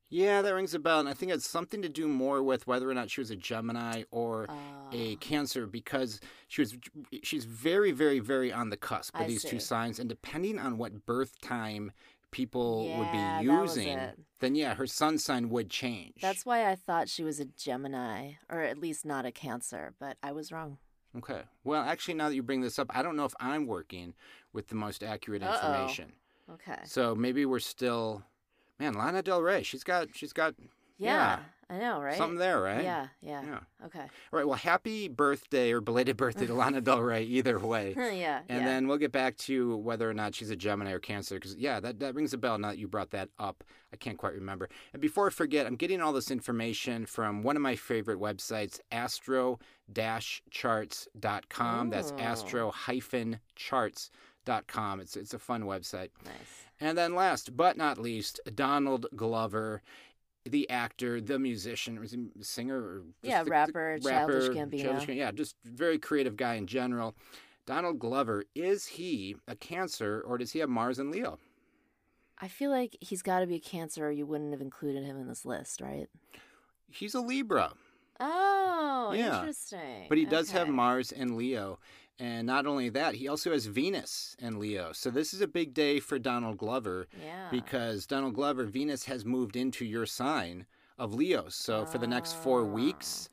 Yeah, 0.09 0.41
that 0.41 0.53
rings 0.53 0.73
a 0.73 0.79
bell, 0.79 0.99
and 1.01 1.09
I 1.09 1.13
think 1.13 1.31
it's 1.31 1.49
something 1.49 1.81
to 1.81 1.89
do 1.89 2.07
more 2.07 2.41
with 2.41 2.65
whether 2.65 2.89
or 2.89 2.93
not 2.93 3.11
she 3.11 3.19
was 3.19 3.29
a 3.29 3.35
Gemini 3.35 4.03
or 4.09 4.45
a 4.93 5.13
Oh. 5.13 5.17
Cancer 5.19 5.67
because 5.67 6.21
she 6.47 6.61
was 6.61 6.77
she's 7.23 7.43
very, 7.43 7.91
very, 7.91 8.19
very 8.19 8.51
on 8.51 8.69
the 8.69 8.77
cusp 8.77 9.15
of 9.15 9.21
I 9.21 9.27
these 9.27 9.43
two 9.43 9.59
signs, 9.59 9.99
and 9.99 10.07
depending 10.07 10.59
on 10.59 10.77
what 10.77 11.05
birth 11.05 11.41
time 11.41 11.91
people 12.31 12.87
would 12.97 13.11
be 13.11 13.45
using, 13.45 13.99
then 14.39 14.55
yeah, 14.55 14.75
her 14.75 14.87
sun 14.87 15.17
sign 15.17 15.49
would 15.49 15.69
change. 15.69 16.15
That's 16.21 16.45
why 16.45 16.69
I 16.69 16.75
thought 16.75 17.09
she 17.09 17.23
was 17.23 17.39
a 17.39 17.45
Gemini, 17.45 18.33
or 18.49 18.61
at 18.61 18.77
least 18.77 19.05
not 19.05 19.25
a 19.25 19.31
Cancer, 19.31 19.93
but 19.99 20.17
I 20.23 20.31
was 20.31 20.51
wrong. 20.51 20.77
Okay. 21.17 21.41
Well, 21.63 21.81
actually, 21.81 22.13
now 22.13 22.29
that 22.29 22.35
you 22.35 22.43
bring 22.43 22.61
this 22.61 22.77
up, 22.77 22.87
I 22.95 23.01
don't 23.01 23.15
know 23.15 23.25
if 23.25 23.33
I'm 23.39 23.65
working 23.65 24.13
with 24.53 24.67
the 24.67 24.75
most 24.75 25.03
accurate 25.03 25.41
Uh-oh. 25.41 25.53
information. 25.53 26.13
Okay. 26.51 26.79
So 26.85 27.15
maybe 27.15 27.45
we're 27.45 27.59
still, 27.59 28.23
man, 28.79 28.93
Lana 28.93 29.21
Del 29.21 29.41
Rey. 29.41 29.63
She's 29.63 29.83
got, 29.83 30.07
she's 30.13 30.31
got 30.33 30.55
Yeah, 30.97 31.39
I 31.69 31.77
know, 31.79 31.99
right? 32.01 32.17
something 32.17 32.39
there, 32.39 32.61
right? 32.61 32.83
Yeah, 32.83 33.07
yeah. 33.21 33.41
Yeah. 33.43 33.59
Okay. 33.85 33.99
All 33.99 34.07
right. 34.31 34.47
Well, 34.47 34.57
happy 34.57 35.07
birthday 35.09 35.71
or 35.71 35.81
belated 35.81 36.15
birthday 36.17 36.45
to 36.47 36.53
Lana 36.53 36.79
Del 36.81 37.01
Rey. 37.01 37.23
Either 37.23 37.59
way. 37.59 37.93
yeah. 37.97 38.39
And 38.47 38.61
yeah. 38.61 38.65
then 38.65 38.87
we'll 38.87 38.97
get 38.97 39.11
back 39.11 39.35
to 39.39 39.75
whether 39.77 40.09
or 40.09 40.13
not 40.13 40.33
she's 40.33 40.49
a 40.49 40.55
Gemini 40.55 40.91
or 40.91 40.99
Cancer, 40.99 41.35
because 41.35 41.55
yeah, 41.55 41.79
that, 41.81 41.99
that 41.99 42.15
rings 42.15 42.33
a 42.33 42.37
bell 42.37 42.57
now 42.57 42.69
that 42.69 42.77
you 42.77 42.87
brought 42.87 43.09
that 43.11 43.29
up. 43.37 43.63
I 43.91 43.97
can't 43.97 44.17
quite 44.17 44.33
remember. 44.33 44.69
And 44.93 45.01
before 45.01 45.27
I 45.27 45.29
forget, 45.29 45.67
I'm 45.67 45.75
getting 45.75 46.01
all 46.01 46.13
this 46.13 46.31
information 46.31 47.05
from 47.05 47.43
one 47.43 47.55
of 47.55 47.61
my 47.61 47.75
favorite 47.75 48.19
websites, 48.19 48.79
astro-charts.com. 48.91 51.89
That's 51.89 52.13
astro-charts.com. 52.17 54.99
It's 54.99 55.15
it's 55.17 55.33
a 55.33 55.39
fun 55.39 55.63
website. 55.63 56.09
nice. 56.25 56.66
And 56.79 56.97
then 56.97 57.15
last 57.15 57.55
but 57.57 57.77
not 57.77 57.97
least, 57.97 58.39
Donald 58.53 59.07
Glover. 59.15 59.81
The 60.45 60.69
actor, 60.69 61.19
the 61.19 61.37
musician, 61.39 61.99
was 61.99 62.11
he 62.11 62.25
singer, 62.41 63.01
Yeah, 63.21 63.39
the- 63.39 63.45
the 63.45 63.51
rapper, 63.51 63.99
Childish 63.99 64.05
rapper, 64.05 64.53
Gambino. 64.53 64.81
Childish 64.81 65.09
yeah, 65.09 65.31
just 65.31 65.57
very 65.65 65.99
creative 65.99 66.37
guy 66.37 66.53
in 66.53 66.67
general. 66.67 67.15
Donald 67.65 67.99
Glover, 67.99 68.45
is 68.55 68.85
he 68.85 69.35
a 69.45 69.57
Cancer 69.57 70.21
or 70.25 70.37
does 70.37 70.53
he 70.53 70.59
have 70.59 70.69
Mars 70.69 70.99
and 70.99 71.11
Leo? 71.11 71.37
I 72.39 72.47
feel 72.47 72.71
like 72.71 72.95
he's 73.01 73.21
got 73.21 73.39
to 73.41 73.45
be 73.47 73.55
a 73.55 73.59
Cancer, 73.59 74.07
or 74.07 74.11
you 74.11 74.25
wouldn't 74.25 74.51
have 74.53 74.61
included 74.61 75.03
him 75.03 75.17
in 75.19 75.27
this 75.27 75.43
list, 75.43 75.81
right? 75.81 76.07
He's 76.89 77.13
a 77.15 77.19
Libra, 77.19 77.73
Oh, 78.21 79.11
Yeah. 79.13 79.39
interesting. 79.39 80.05
but 80.07 80.17
he 80.17 80.25
does 80.25 80.51
have 80.51 80.69
Mars 80.69 81.11
and 81.11 81.35
Leo. 81.35 81.77
And 82.19 82.47
not 82.47 82.65
only 82.65 82.89
that, 82.89 83.15
he 83.15 83.27
also 83.27 83.51
has 83.51 83.67
Venus 83.67 84.35
and 84.41 84.57
Leo. 84.57 84.91
So 84.91 85.11
this 85.11 85.33
is 85.33 85.41
a 85.41 85.47
big 85.47 85.73
day 85.75 85.99
for 85.99 86.17
Donald 86.17 86.57
Glover 86.57 87.07
Yeah. 87.21 87.49
because 87.51 88.07
Donald 88.07 88.33
Glover, 88.33 88.65
Venus 88.65 89.05
has 89.05 89.23
moved 89.23 89.55
into 89.55 89.85
your 89.85 90.05
sign 90.07 90.65
of 90.97 91.13
Leo. 91.13 91.47
So 91.49 91.85
for 91.85 91.99
the 91.99 92.07
next 92.07 92.33
four 92.35 92.61
Ah. 92.61 92.73
weeks, 92.73 93.29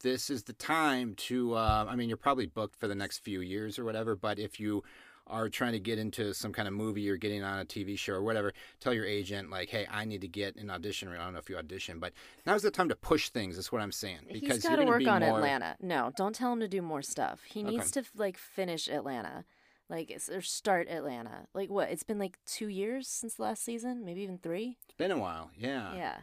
this 0.00 0.30
is 0.30 0.44
the 0.44 0.54
time 0.54 1.14
to. 1.14 1.54
Uh, 1.54 1.86
I 1.88 1.94
mean, 1.94 2.08
you're 2.08 2.16
probably 2.16 2.46
booked 2.46 2.76
for 2.76 2.88
the 2.88 2.94
next 2.94 3.18
few 3.18 3.40
years 3.42 3.78
or 3.78 3.84
whatever. 3.84 4.16
But 4.16 4.38
if 4.38 4.58
you 4.58 4.82
are 5.26 5.48
trying 5.48 5.72
to 5.72 5.80
get 5.80 5.98
into 5.98 6.34
some 6.34 6.52
kind 6.52 6.66
of 6.68 6.74
movie 6.74 7.08
or 7.08 7.16
getting 7.16 7.42
on 7.42 7.60
a 7.60 7.64
TV 7.64 7.98
show 7.98 8.14
or 8.14 8.22
whatever, 8.22 8.52
tell 8.80 8.92
your 8.92 9.04
agent 9.06 9.50
like, 9.50 9.68
"Hey, 9.70 9.86
I 9.90 10.04
need 10.04 10.20
to 10.22 10.28
get 10.28 10.56
an 10.56 10.70
audition." 10.70 11.08
I 11.08 11.16
don't 11.16 11.32
know 11.32 11.38
if 11.38 11.48
you 11.48 11.56
audition, 11.56 11.98
but 11.98 12.12
now's 12.46 12.62
the 12.62 12.70
time 12.70 12.88
to 12.88 12.96
push 12.96 13.28
things. 13.30 13.56
That's 13.56 13.70
what 13.72 13.80
I'm 13.80 13.92
saying 13.92 14.20
He's 14.28 14.40
because 14.40 14.62
got 14.62 14.72
you're 14.72 14.80
to 14.80 14.86
work 14.86 15.06
on 15.06 15.20
more. 15.20 15.36
Atlanta. 15.38 15.76
No, 15.80 16.10
don't 16.16 16.34
tell 16.34 16.52
him 16.52 16.60
to 16.60 16.68
do 16.68 16.82
more 16.82 17.02
stuff. 17.02 17.42
He 17.44 17.60
Okay. 17.62 17.70
needs 17.70 17.90
to 17.92 18.04
like 18.14 18.36
finish 18.36 18.88
Atlanta, 18.88 19.44
like 19.88 20.12
or 20.30 20.40
start 20.42 20.88
Atlanta. 20.88 21.46
Like 21.54 21.70
what? 21.70 21.90
It's 21.90 22.02
been 22.02 22.18
like 22.18 22.38
two 22.46 22.68
years 22.68 23.08
since 23.08 23.34
the 23.34 23.42
last 23.42 23.62
season, 23.64 24.04
maybe 24.04 24.22
even 24.22 24.38
three. 24.38 24.76
It's 24.84 24.94
been 24.96 25.10
a 25.12 25.18
while, 25.18 25.50
yeah. 25.56 25.94
Yeah. 25.94 26.16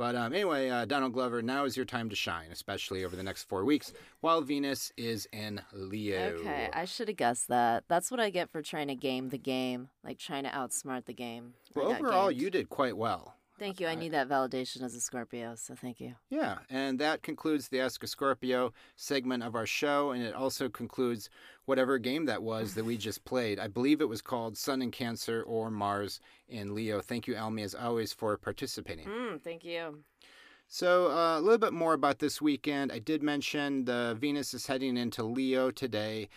But 0.00 0.16
um, 0.16 0.32
anyway, 0.32 0.70
uh, 0.70 0.86
Donald 0.86 1.12
Glover, 1.12 1.42
now 1.42 1.66
is 1.66 1.76
your 1.76 1.84
time 1.84 2.08
to 2.08 2.16
shine, 2.16 2.46
especially 2.50 3.04
over 3.04 3.16
the 3.16 3.22
next 3.22 3.42
four 3.42 3.66
weeks, 3.66 3.92
while 4.22 4.40
Venus 4.40 4.94
is 4.96 5.28
in 5.30 5.60
Leo. 5.74 6.38
Okay, 6.38 6.70
I 6.72 6.86
should 6.86 7.08
have 7.08 7.18
guessed 7.18 7.48
that. 7.48 7.84
That's 7.86 8.10
what 8.10 8.18
I 8.18 8.30
get 8.30 8.48
for 8.48 8.62
trying 8.62 8.88
to 8.88 8.94
game 8.94 9.28
the 9.28 9.36
game, 9.36 9.90
like 10.02 10.18
trying 10.18 10.44
to 10.44 10.48
outsmart 10.48 11.04
the 11.04 11.12
game. 11.12 11.52
Well, 11.74 11.92
overall, 11.92 12.30
you 12.30 12.48
did 12.48 12.70
quite 12.70 12.96
well. 12.96 13.34
Thank 13.60 13.78
you. 13.78 13.86
I 13.86 13.90
I- 13.90 13.94
need 13.94 14.12
that 14.12 14.26
validation 14.26 14.82
as 14.82 14.94
a 14.94 15.00
Scorpio, 15.00 15.54
so 15.54 15.74
thank 15.74 16.00
you. 16.00 16.14
Yeah, 16.30 16.58
and 16.70 16.98
that 16.98 17.22
concludes 17.22 17.68
the 17.68 17.78
Ask 17.78 18.02
a 18.02 18.06
Scorpio 18.06 18.72
segment 18.96 19.42
of 19.42 19.54
our 19.54 19.66
show, 19.66 20.12
and 20.12 20.22
it 20.22 20.34
also 20.34 20.70
concludes 20.70 21.28
whatever 21.66 21.98
game 21.98 22.24
that 22.24 22.42
was 22.42 22.74
that 22.74 22.86
we 22.86 22.96
just 22.96 23.26
played. 23.26 23.58
I 23.60 23.68
believe 23.68 24.00
it 24.00 24.08
was 24.08 24.22
called 24.22 24.56
Sun 24.56 24.80
in 24.80 24.90
Cancer 24.90 25.42
or 25.42 25.70
Mars 25.70 26.20
in 26.48 26.74
Leo. 26.74 27.02
Thank 27.02 27.26
you, 27.26 27.34
Elmi, 27.34 27.62
as 27.62 27.74
always, 27.74 28.14
for 28.14 28.34
participating. 28.38 29.06
Mm, 29.06 29.42
thank 29.42 29.62
you. 29.62 30.02
So, 30.66 31.10
uh, 31.10 31.38
a 31.38 31.42
little 31.42 31.58
bit 31.58 31.74
more 31.74 31.92
about 31.92 32.18
this 32.18 32.40
weekend. 32.40 32.90
I 32.90 32.98
did 32.98 33.22
mention 33.22 33.84
the 33.84 34.16
Venus 34.18 34.54
is 34.54 34.68
heading 34.68 34.96
into 34.96 35.22
Leo 35.22 35.70
today. 35.70 36.30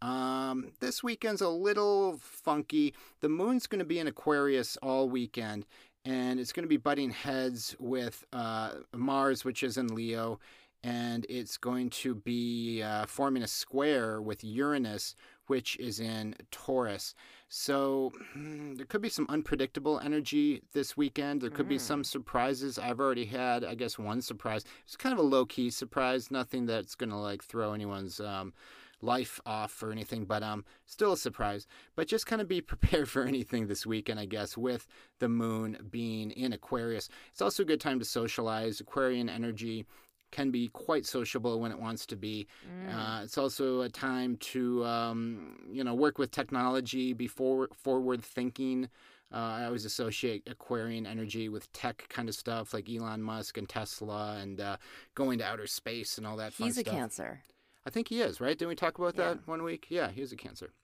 Um, 0.00 0.70
this 0.78 1.02
weekend's 1.02 1.40
a 1.40 1.48
little 1.48 2.18
funky. 2.20 2.94
The 3.20 3.28
moon's 3.28 3.66
going 3.66 3.80
to 3.80 3.84
be 3.84 3.98
in 3.98 4.06
Aquarius 4.06 4.76
all 4.76 5.08
weekend, 5.08 5.66
and 6.08 6.40
it's 6.40 6.52
going 6.52 6.64
to 6.64 6.68
be 6.68 6.78
butting 6.78 7.10
heads 7.10 7.76
with 7.78 8.24
uh, 8.32 8.70
Mars, 8.94 9.44
which 9.44 9.62
is 9.62 9.76
in 9.76 9.88
Leo, 9.94 10.40
and 10.82 11.26
it's 11.28 11.58
going 11.58 11.90
to 11.90 12.14
be 12.14 12.82
uh, 12.82 13.04
forming 13.06 13.42
a 13.42 13.46
square 13.48 14.22
with 14.22 14.42
Uranus, 14.42 15.14
which 15.48 15.76
is 15.78 16.00
in 16.00 16.34
Taurus. 16.50 17.14
So 17.50 18.12
hmm, 18.32 18.74
there 18.74 18.86
could 18.86 19.02
be 19.02 19.08
some 19.10 19.26
unpredictable 19.28 20.00
energy 20.00 20.62
this 20.72 20.96
weekend. 20.96 21.40
There 21.42 21.50
could 21.50 21.68
be 21.68 21.76
Mm. 21.76 21.80
some 21.90 22.04
surprises. 22.04 22.78
I've 22.78 23.00
already 23.00 23.24
had, 23.26 23.64
I 23.64 23.74
guess, 23.74 23.98
one 23.98 24.22
surprise. 24.22 24.64
It's 24.86 24.96
kind 24.96 25.12
of 25.12 25.18
a 25.18 25.28
low 25.28 25.44
key 25.46 25.68
surprise, 25.70 26.30
nothing 26.30 26.66
that's 26.66 26.94
going 26.94 27.10
to 27.10 27.16
like 27.16 27.42
throw 27.44 27.72
anyone's 27.72 28.18
um, 28.20 28.52
life 29.00 29.40
off 29.46 29.82
or 29.82 29.92
anything, 29.92 30.24
but 30.24 30.42
um, 30.42 30.64
still 30.86 31.12
a 31.12 31.16
surprise. 31.16 31.66
But 31.96 32.08
just 32.08 32.26
kind 32.26 32.42
of 32.42 32.48
be 32.48 32.60
prepared 32.72 33.08
for 33.08 33.24
anything 33.24 33.66
this 33.66 33.86
weekend, 33.86 34.20
I 34.20 34.26
guess, 34.26 34.56
with 34.56 34.86
the 35.18 35.28
moon 35.28 35.78
being 35.90 36.30
in 36.30 36.52
Aquarius. 36.52 37.08
It's 37.30 37.42
also 37.42 37.62
a 37.62 37.66
good 37.66 37.80
time 37.80 37.98
to 37.98 38.04
socialize. 38.04 38.80
Aquarian 38.80 39.28
energy 39.28 39.86
can 40.30 40.50
be 40.50 40.68
quite 40.68 41.06
sociable 41.06 41.58
when 41.60 41.72
it 41.72 41.80
wants 41.80 42.04
to 42.06 42.16
be. 42.16 42.46
Mm. 42.66 42.94
Uh, 42.94 43.22
it's 43.24 43.38
also 43.38 43.82
a 43.82 43.88
time 43.88 44.36
to, 44.36 44.84
um, 44.84 45.56
you 45.70 45.82
know, 45.82 45.94
work 45.94 46.18
with 46.18 46.30
technology, 46.30 47.12
be 47.12 47.26
forward, 47.26 47.74
forward 47.74 48.22
thinking. 48.22 48.88
Uh, 49.32 49.36
I 49.36 49.64
always 49.64 49.84
associate 49.84 50.42
Aquarian 50.46 51.06
energy 51.06 51.48
with 51.48 51.70
tech 51.72 52.06
kind 52.08 52.28
of 52.28 52.34
stuff, 52.34 52.72
like 52.72 52.88
Elon 52.88 53.22
Musk 53.22 53.58
and 53.58 53.68
Tesla, 53.68 54.38
and 54.40 54.60
uh, 54.60 54.76
going 55.14 55.38
to 55.38 55.44
outer 55.44 55.66
space 55.66 56.18
and 56.18 56.26
all 56.26 56.36
that. 56.36 56.54
fun 56.54 56.66
He's 56.66 56.78
a 56.78 56.80
stuff. 56.80 56.94
Cancer. 56.94 57.42
I 57.88 57.90
think 57.90 58.08
he 58.08 58.20
is, 58.20 58.38
right? 58.38 58.50
Didn't 58.58 58.68
we 58.68 58.74
talk 58.74 58.98
about 58.98 59.16
Yeah. 59.16 59.32
that 59.32 59.48
one 59.48 59.62
week? 59.62 59.86
Yeah, 59.88 60.10
he 60.10 60.20
is 60.20 60.30
a 60.30 60.36
Cancer. 60.36 60.74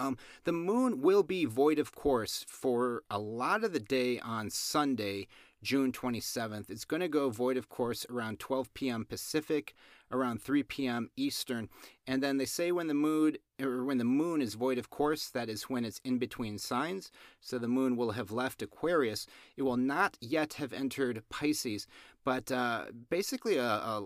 Um, 0.00 0.18
the 0.42 0.50
moon 0.50 1.00
will 1.00 1.22
be 1.22 1.44
void 1.44 1.78
of 1.78 1.92
course 1.94 2.44
for 2.48 3.04
a 3.08 3.20
lot 3.20 3.62
of 3.62 3.72
the 3.72 3.78
day 3.78 4.18
on 4.18 4.50
Sunday, 4.50 5.28
June 5.62 5.92
27th. 5.92 6.68
It's 6.68 6.84
going 6.84 7.00
to 7.00 7.08
go 7.08 7.30
void 7.30 7.56
of 7.56 7.68
course 7.68 8.04
around 8.10 8.40
12 8.40 8.74
p.m. 8.74 9.04
Pacific, 9.04 9.72
around 10.10 10.42
3 10.42 10.64
p.m. 10.64 11.10
Eastern. 11.16 11.68
And 12.08 12.20
then 12.24 12.38
they 12.38 12.44
say 12.44 12.72
when 12.72 12.88
the 12.88 12.94
moon 12.94 13.36
or 13.62 13.84
when 13.84 13.98
the 13.98 14.04
moon 14.04 14.42
is 14.42 14.54
void 14.54 14.78
of 14.78 14.90
course, 14.90 15.30
that 15.30 15.48
is 15.48 15.70
when 15.70 15.84
it's 15.84 16.00
in 16.04 16.18
between 16.18 16.58
signs. 16.58 17.12
So 17.40 17.56
the 17.56 17.68
moon 17.68 17.96
will 17.96 18.10
have 18.10 18.32
left 18.32 18.62
Aquarius. 18.62 19.28
It 19.56 19.62
will 19.62 19.76
not 19.76 20.18
yet 20.20 20.54
have 20.54 20.72
entered 20.72 21.22
Pisces, 21.30 21.86
but 22.26 22.50
uh, 22.50 22.86
basically 23.08 23.56
a, 23.56 23.64
a, 23.64 24.02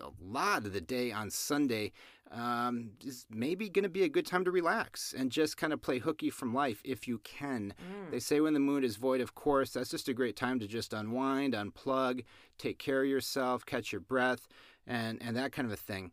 a 0.00 0.10
lot 0.18 0.64
of 0.64 0.72
the 0.72 0.80
day 0.80 1.12
on 1.12 1.28
Sunday 1.28 1.92
um, 2.32 2.92
is 3.04 3.26
maybe 3.28 3.68
going 3.68 3.82
to 3.82 3.90
be 3.90 4.02
a 4.02 4.08
good 4.08 4.26
time 4.26 4.46
to 4.46 4.50
relax 4.50 5.14
and 5.16 5.30
just 5.30 5.58
kind 5.58 5.74
of 5.74 5.82
play 5.82 5.98
hooky 5.98 6.30
from 6.30 6.54
life 6.54 6.80
if 6.84 7.06
you 7.06 7.18
can. 7.18 7.74
Mm. 7.78 8.10
They 8.10 8.18
say 8.18 8.40
when 8.40 8.54
the 8.54 8.60
moon 8.60 8.82
is 8.82 8.96
void, 8.96 9.20
of 9.20 9.34
course, 9.34 9.72
that's 9.72 9.90
just 9.90 10.08
a 10.08 10.14
great 10.14 10.36
time 10.36 10.58
to 10.58 10.66
just 10.66 10.94
unwind, 10.94 11.52
unplug, 11.52 12.24
take 12.56 12.78
care 12.78 13.02
of 13.02 13.10
yourself, 13.10 13.66
catch 13.66 13.92
your 13.92 14.00
breath, 14.00 14.48
and, 14.86 15.22
and 15.22 15.36
that 15.36 15.52
kind 15.52 15.66
of 15.66 15.72
a 15.72 15.76
thing. 15.76 16.12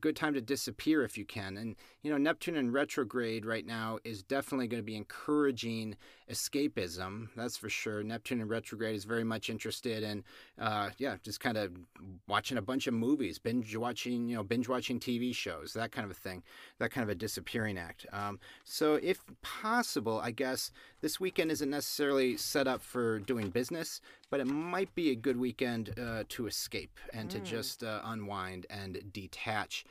Good 0.00 0.16
time 0.16 0.34
to 0.34 0.40
disappear 0.40 1.02
if 1.02 1.16
you 1.16 1.24
can. 1.24 1.56
And, 1.56 1.76
you 2.02 2.10
know, 2.10 2.18
Neptune 2.18 2.56
in 2.56 2.72
retrograde 2.72 3.46
right 3.46 3.66
now 3.66 3.98
is 4.04 4.22
definitely 4.22 4.68
going 4.68 4.82
to 4.82 4.86
be 4.86 4.96
encouraging 4.96 5.96
escapism. 6.30 7.28
That's 7.36 7.56
for 7.56 7.68
sure. 7.68 8.02
Neptune 8.02 8.40
in 8.40 8.48
retrograde 8.48 8.94
is 8.94 9.04
very 9.04 9.24
much 9.24 9.50
interested 9.50 10.02
in, 10.02 10.24
uh, 10.58 10.90
yeah, 10.98 11.16
just 11.22 11.40
kind 11.40 11.56
of 11.56 11.72
watching 12.26 12.58
a 12.58 12.62
bunch 12.62 12.86
of 12.86 12.94
movies, 12.94 13.38
binge 13.38 13.74
watching, 13.76 14.28
you 14.28 14.36
know, 14.36 14.42
binge 14.42 14.68
watching 14.68 14.98
TV 15.00 15.34
shows, 15.34 15.72
that 15.74 15.92
kind 15.92 16.04
of 16.04 16.10
a 16.10 16.20
thing, 16.20 16.42
that 16.78 16.90
kind 16.90 17.02
of 17.02 17.08
a 17.08 17.14
disappearing 17.14 17.78
act. 17.78 18.06
Um, 18.12 18.38
so, 18.64 18.94
if 18.94 19.24
possible, 19.42 20.20
I 20.20 20.30
guess 20.30 20.70
this 21.00 21.20
weekend 21.20 21.50
isn't 21.50 21.70
necessarily 21.70 22.36
set 22.36 22.66
up 22.66 22.82
for 22.82 23.18
doing 23.18 23.50
business, 23.50 24.00
but 24.32 24.40
it 24.40 24.46
might 24.46 24.92
be 24.94 25.10
a 25.10 25.14
good 25.14 25.36
weekend 25.36 25.92
uh, 26.00 26.24
to 26.30 26.46
escape 26.46 26.98
and 27.12 27.30
to 27.30 27.38
Mm. 27.38 27.44
just 27.44 27.84
uh, 27.84 28.00
unwind 28.02 28.64
and 28.70 29.12
detach. 29.12 29.84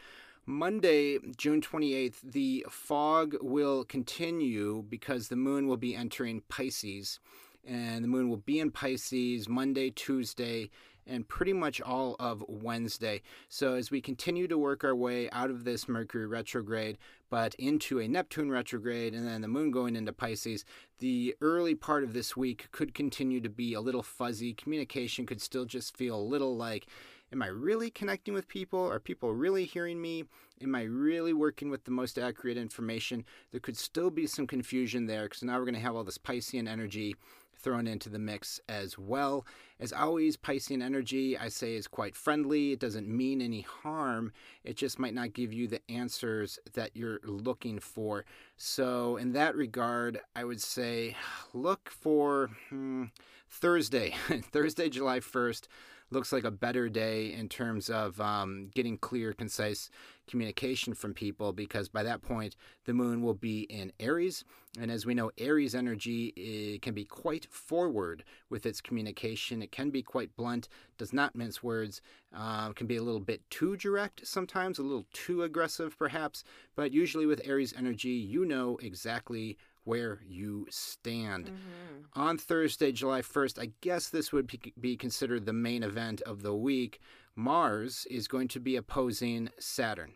Monday, 0.47 1.19
June 1.37 1.61
28th, 1.61 2.21
the 2.23 2.65
fog 2.67 3.35
will 3.39 3.85
continue 3.85 4.83
because 4.89 5.27
the 5.27 5.35
moon 5.35 5.67
will 5.67 5.77
be 5.77 5.95
entering 5.95 6.41
Pisces. 6.49 7.19
And 7.63 8.03
the 8.03 8.07
moon 8.07 8.29
will 8.29 8.37
be 8.37 8.59
in 8.59 8.71
Pisces 8.71 9.47
Monday, 9.47 9.91
Tuesday, 9.91 10.71
and 11.07 11.27
pretty 11.27 11.53
much 11.53 11.81
all 11.81 12.15
of 12.19 12.43
Wednesday. 12.47 13.21
So, 13.49 13.75
as 13.75 13.91
we 13.91 14.01
continue 14.01 14.47
to 14.47 14.57
work 14.57 14.83
our 14.83 14.95
way 14.95 15.29
out 15.31 15.49
of 15.49 15.63
this 15.63 15.87
Mercury 15.87 16.27
retrograde, 16.27 16.97
but 17.29 17.55
into 17.55 17.99
a 17.99 18.07
Neptune 18.07 18.51
retrograde, 18.51 19.13
and 19.13 19.27
then 19.27 19.41
the 19.41 19.47
moon 19.47 19.71
going 19.71 19.95
into 19.95 20.13
Pisces, 20.13 20.65
the 20.99 21.35
early 21.41 21.75
part 21.75 22.03
of 22.03 22.13
this 22.13 22.35
week 22.35 22.67
could 22.71 22.93
continue 22.93 23.41
to 23.41 23.49
be 23.49 23.73
a 23.73 23.81
little 23.81 24.03
fuzzy. 24.03 24.53
Communication 24.53 25.25
could 25.25 25.41
still 25.41 25.65
just 25.65 25.95
feel 25.95 26.15
a 26.15 26.21
little 26.21 26.55
like 26.55 26.87
Am 27.33 27.41
I 27.41 27.47
really 27.47 27.89
connecting 27.89 28.33
with 28.33 28.49
people? 28.49 28.91
Are 28.91 28.99
people 28.99 29.33
really 29.33 29.63
hearing 29.63 30.01
me? 30.01 30.25
Am 30.61 30.75
I 30.75 30.83
really 30.83 31.31
working 31.31 31.69
with 31.69 31.85
the 31.85 31.91
most 31.91 32.19
accurate 32.19 32.57
information? 32.57 33.23
There 33.51 33.61
could 33.61 33.77
still 33.77 34.09
be 34.09 34.27
some 34.27 34.45
confusion 34.45 35.05
there 35.05 35.23
because 35.23 35.41
now 35.41 35.57
we're 35.57 35.63
going 35.63 35.75
to 35.75 35.79
have 35.79 35.95
all 35.95 36.03
this 36.03 36.17
Piscean 36.17 36.67
energy 36.67 37.15
thrown 37.55 37.87
into 37.87 38.09
the 38.09 38.19
mix 38.19 38.59
as 38.67 38.97
well. 38.97 39.45
As 39.81 39.91
always, 39.91 40.37
Piscean 40.37 40.83
energy, 40.83 41.35
I 41.35 41.49
say, 41.49 41.73
is 41.73 41.87
quite 41.87 42.15
friendly. 42.15 42.71
It 42.71 42.79
doesn't 42.79 43.07
mean 43.07 43.41
any 43.41 43.61
harm. 43.61 44.31
It 44.63 44.77
just 44.77 44.99
might 44.99 45.15
not 45.15 45.33
give 45.33 45.51
you 45.51 45.67
the 45.67 45.81
answers 45.89 46.59
that 46.73 46.95
you're 46.95 47.19
looking 47.23 47.79
for. 47.79 48.23
So, 48.57 49.17
in 49.17 49.33
that 49.33 49.55
regard, 49.55 50.21
I 50.35 50.43
would 50.43 50.61
say 50.61 51.17
look 51.53 51.89
for 51.89 52.51
hmm, 52.69 53.05
Thursday, 53.49 54.13
Thursday, 54.51 54.87
July 54.87 55.19
1st 55.19 55.67
looks 56.11 56.33
like 56.33 56.43
a 56.43 56.51
better 56.51 56.89
day 56.89 57.33
in 57.33 57.47
terms 57.47 57.89
of 57.89 58.19
um, 58.19 58.69
getting 58.75 58.97
clear, 58.97 59.33
concise 59.33 59.89
communication 60.27 60.93
from 60.93 61.13
people 61.13 61.51
because 61.51 61.89
by 61.89 62.03
that 62.03 62.21
point 62.21 62.55
the 62.85 62.93
moon 62.93 63.21
will 63.21 63.33
be 63.33 63.61
in 63.61 63.91
Aries. 63.99 64.43
And 64.79 64.91
as 64.91 65.05
we 65.05 65.13
know, 65.13 65.31
Aries 65.37 65.73
energy 65.73 66.79
can 66.81 66.93
be 66.93 67.05
quite 67.05 67.47
forward 67.49 68.23
with 68.49 68.65
its 68.65 68.81
communication. 68.81 69.61
It 69.61 69.70
can 69.71 69.89
be 69.89 70.01
quite 70.01 70.35
blunt, 70.35 70.67
does 70.97 71.13
not 71.13 71.35
mince 71.35 71.63
words, 71.63 72.01
uh, 72.35 72.71
can 72.73 72.87
be 72.87 72.97
a 72.97 73.03
little 73.03 73.19
bit 73.21 73.41
too 73.49 73.75
direct 73.77 74.25
sometimes, 74.25 74.79
a 74.79 74.83
little 74.83 75.05
too 75.13 75.43
aggressive 75.43 75.97
perhaps. 75.97 76.43
But 76.75 76.91
usually 76.91 77.25
with 77.25 77.41
Aries 77.45 77.73
energy, 77.77 78.09
you 78.09 78.45
know 78.45 78.77
exactly 78.81 79.57
where 79.83 80.19
you 80.27 80.67
stand. 80.69 81.45
Mm-hmm. 81.45 82.21
On 82.21 82.37
Thursday, 82.37 82.91
July 82.91 83.21
1st, 83.21 83.59
I 83.59 83.71
guess 83.81 84.09
this 84.09 84.31
would 84.31 84.51
be 84.79 84.95
considered 84.95 85.45
the 85.45 85.53
main 85.53 85.83
event 85.83 86.21
of 86.21 86.43
the 86.43 86.55
week. 86.55 86.99
Mars 87.35 88.05
is 88.09 88.27
going 88.27 88.47
to 88.49 88.59
be 88.59 88.75
opposing 88.75 89.49
Saturn. 89.59 90.13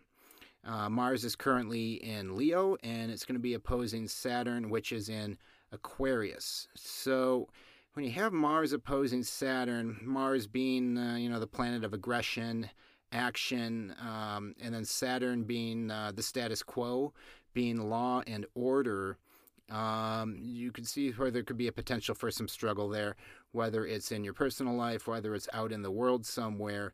Uh, 0.64 0.88
Mars 0.88 1.24
is 1.24 1.36
currently 1.36 1.94
in 1.94 2.36
Leo, 2.36 2.76
and 2.82 3.10
it's 3.10 3.24
going 3.24 3.36
to 3.36 3.40
be 3.40 3.54
opposing 3.54 4.08
Saturn, 4.08 4.68
which 4.68 4.92
is 4.92 5.08
in 5.08 5.38
Aquarius. 5.72 6.68
So, 6.74 7.48
when 7.96 8.04
you 8.04 8.12
have 8.12 8.34
Mars 8.34 8.74
opposing 8.74 9.22
Saturn, 9.22 9.96
Mars 10.02 10.46
being 10.46 10.98
uh, 10.98 11.16
you 11.16 11.30
know 11.30 11.40
the 11.40 11.46
planet 11.46 11.82
of 11.82 11.94
aggression, 11.94 12.68
action, 13.10 13.94
um, 14.02 14.54
and 14.60 14.74
then 14.74 14.84
Saturn 14.84 15.44
being 15.44 15.90
uh, 15.90 16.12
the 16.14 16.22
status 16.22 16.62
quo, 16.62 17.14
being 17.54 17.88
law 17.88 18.22
and 18.26 18.44
order, 18.54 19.16
um, 19.70 20.36
you 20.38 20.72
can 20.72 20.84
see 20.84 21.10
where 21.12 21.30
there 21.30 21.42
could 21.42 21.56
be 21.56 21.68
a 21.68 21.72
potential 21.72 22.14
for 22.14 22.30
some 22.30 22.48
struggle 22.48 22.90
there, 22.90 23.16
whether 23.52 23.86
it's 23.86 24.12
in 24.12 24.24
your 24.24 24.34
personal 24.34 24.74
life, 24.74 25.08
whether 25.08 25.34
it's 25.34 25.48
out 25.54 25.72
in 25.72 25.80
the 25.80 25.90
world 25.90 26.26
somewhere. 26.26 26.92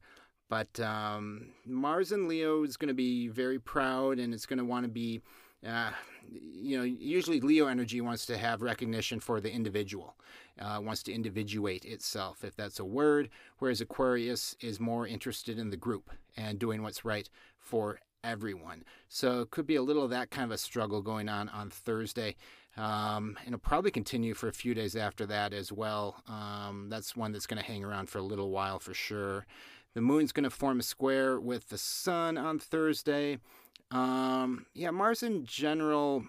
But 0.48 0.78
um, 0.78 1.48
Mars 1.66 2.12
and 2.12 2.28
Leo 2.28 2.62
is 2.62 2.76
going 2.76 2.88
to 2.88 2.94
be 2.94 3.26
very 3.26 3.58
proud 3.58 4.20
and 4.20 4.32
it's 4.32 4.46
going 4.46 4.60
to 4.60 4.64
want 4.64 4.84
to 4.84 4.88
be, 4.88 5.20
uh, 5.66 5.90
you 6.30 6.78
know, 6.78 6.84
usually 6.84 7.40
Leo 7.40 7.66
energy 7.66 8.00
wants 8.00 8.26
to 8.26 8.38
have 8.38 8.62
recognition 8.62 9.20
for 9.20 9.40
the 9.40 9.52
individual, 9.52 10.16
uh, 10.60 10.80
wants 10.82 11.02
to 11.04 11.12
individuate 11.12 11.84
itself, 11.84 12.44
if 12.44 12.54
that's 12.56 12.78
a 12.78 12.84
word, 12.84 13.28
whereas 13.58 13.80
Aquarius 13.80 14.56
is 14.60 14.78
more 14.78 15.06
interested 15.06 15.58
in 15.58 15.70
the 15.70 15.76
group 15.76 16.10
and 16.36 16.58
doing 16.58 16.82
what's 16.82 17.04
right 17.04 17.28
for 17.58 17.98
everyone. 18.24 18.84
So 19.08 19.40
it 19.40 19.50
could 19.50 19.66
be 19.66 19.76
a 19.76 19.82
little 19.82 20.04
of 20.04 20.10
that 20.10 20.30
kind 20.30 20.44
of 20.44 20.52
a 20.52 20.58
struggle 20.58 21.02
going 21.02 21.28
on 21.28 21.48
on 21.48 21.70
Thursday. 21.70 22.36
Um, 22.76 23.36
and 23.40 23.48
it'll 23.48 23.58
probably 23.58 23.90
continue 23.90 24.32
for 24.32 24.48
a 24.48 24.52
few 24.52 24.74
days 24.74 24.96
after 24.96 25.26
that 25.26 25.52
as 25.52 25.70
well. 25.72 26.22
Um, 26.26 26.86
that's 26.88 27.14
one 27.16 27.32
that's 27.32 27.46
going 27.46 27.60
to 27.60 27.66
hang 27.66 27.84
around 27.84 28.08
for 28.08 28.18
a 28.18 28.22
little 28.22 28.50
while 28.50 28.78
for 28.78 28.94
sure. 28.94 29.46
The 29.94 30.00
moon's 30.00 30.32
going 30.32 30.44
to 30.44 30.50
form 30.50 30.80
a 30.80 30.82
square 30.82 31.38
with 31.38 31.68
the 31.68 31.76
sun 31.76 32.38
on 32.38 32.58
Thursday. 32.58 33.38
Um, 33.92 34.66
yeah, 34.74 34.90
Mars 34.90 35.22
in 35.22 35.44
general 35.44 36.24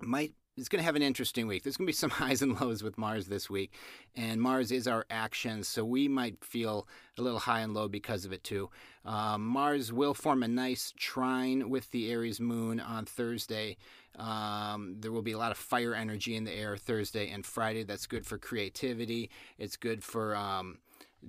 might 0.00 0.34
it's 0.56 0.70
going 0.70 0.80
to 0.80 0.86
have 0.86 0.96
an 0.96 1.02
interesting 1.02 1.46
week. 1.46 1.62
There's 1.62 1.76
going 1.76 1.86
to 1.86 1.90
be 1.90 1.94
some 1.94 2.10
highs 2.24 2.40
and 2.40 2.58
lows 2.58 2.82
with 2.82 2.96
Mars 2.96 3.26
this 3.26 3.50
week, 3.50 3.74
and 4.14 4.40
Mars 4.40 4.72
is 4.72 4.88
our 4.88 5.04
action, 5.10 5.62
so 5.62 5.84
we 5.84 6.08
might 6.08 6.42
feel 6.42 6.88
a 7.18 7.22
little 7.22 7.40
high 7.40 7.60
and 7.60 7.74
low 7.74 7.88
because 7.88 8.24
of 8.24 8.32
it 8.32 8.42
too. 8.42 8.70
Um, 9.04 9.44
Mars 9.46 9.92
will 9.92 10.14
form 10.14 10.42
a 10.42 10.48
nice 10.48 10.94
trine 10.96 11.68
with 11.68 11.90
the 11.90 12.10
Aries 12.10 12.40
moon 12.40 12.80
on 12.80 13.04
Thursday. 13.04 13.76
Um, 14.18 14.96
there 14.98 15.12
will 15.12 15.22
be 15.22 15.32
a 15.32 15.38
lot 15.38 15.52
of 15.52 15.58
fire 15.58 15.94
energy 15.94 16.36
in 16.36 16.44
the 16.44 16.52
air 16.52 16.76
Thursday 16.78 17.28
and 17.28 17.44
Friday. 17.44 17.82
That's 17.84 18.06
good 18.06 18.24
for 18.24 18.38
creativity. 18.38 19.30
It's 19.58 19.76
good 19.76 20.02
for 20.02 20.34
um, 20.34 20.78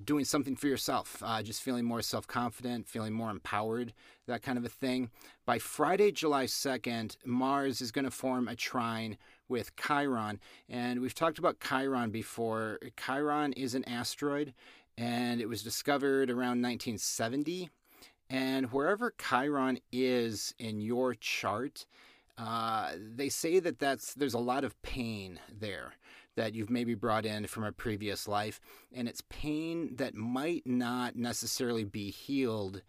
doing 0.04 0.26
something 0.26 0.56
for 0.56 0.68
yourself, 0.68 1.22
uh, 1.26 1.42
just 1.42 1.62
feeling 1.62 1.86
more 1.86 2.02
self 2.02 2.28
confident, 2.28 2.88
feeling 2.88 3.14
more 3.14 3.30
empowered, 3.30 3.94
that 4.28 4.42
kind 4.42 4.58
of 4.58 4.66
a 4.66 4.70
thing. 4.70 5.10
By 5.46 5.60
Friday, 5.60 6.12
July 6.12 6.46
2nd, 6.46 7.18
Mars 7.26 7.82
is 7.82 7.92
going 7.92 8.06
to 8.06 8.12
form 8.12 8.48
a 8.48 8.56
trine 8.56 9.18
with 9.48 9.76
Chiron. 9.76 10.40
And 10.70 11.02
we've 11.02 11.16
talked 11.16 11.40
about 11.40 11.60
Chiron 11.60 12.12
before. 12.12 12.80
Chiron 12.98 13.54
is 13.54 13.76
an 13.76 13.86
asteroid, 13.86 14.54
and 14.98 15.42
it 15.42 15.50
was 15.50 15.64
discovered 15.64 16.30
around 16.30 16.62
1970. 16.62 17.70
And 18.30 18.72
wherever 18.72 19.14
Chiron 19.18 19.80
is 19.92 20.54
in 20.60 20.82
your 20.82 21.14
chart, 21.14 21.86
uh, 22.38 22.92
they 22.98 23.30
say 23.30 23.60
that 23.60 23.80
that's 23.80 24.14
there's 24.14 24.34
a 24.34 24.40
lot 24.40 24.64
of 24.64 24.80
pain 24.82 25.40
there 25.50 25.94
that 26.38 26.54
you've 26.54 26.70
maybe 26.70 26.94
brought 26.94 27.26
in 27.26 27.48
from 27.48 27.66
a 27.66 27.72
previous 27.72 28.28
life, 28.28 28.62
and 28.96 29.10
it's 29.10 29.22
pain 29.28 29.96
that 29.98 30.16
might 30.16 30.66
not 30.66 31.16
necessarily 31.16 31.84
be 31.84 32.10
healed 32.10 32.82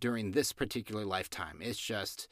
during 0.00 0.32
this 0.32 0.52
particular 0.52 1.06
lifetime. 1.06 1.58
It's 1.62 1.78
just, 1.78 2.28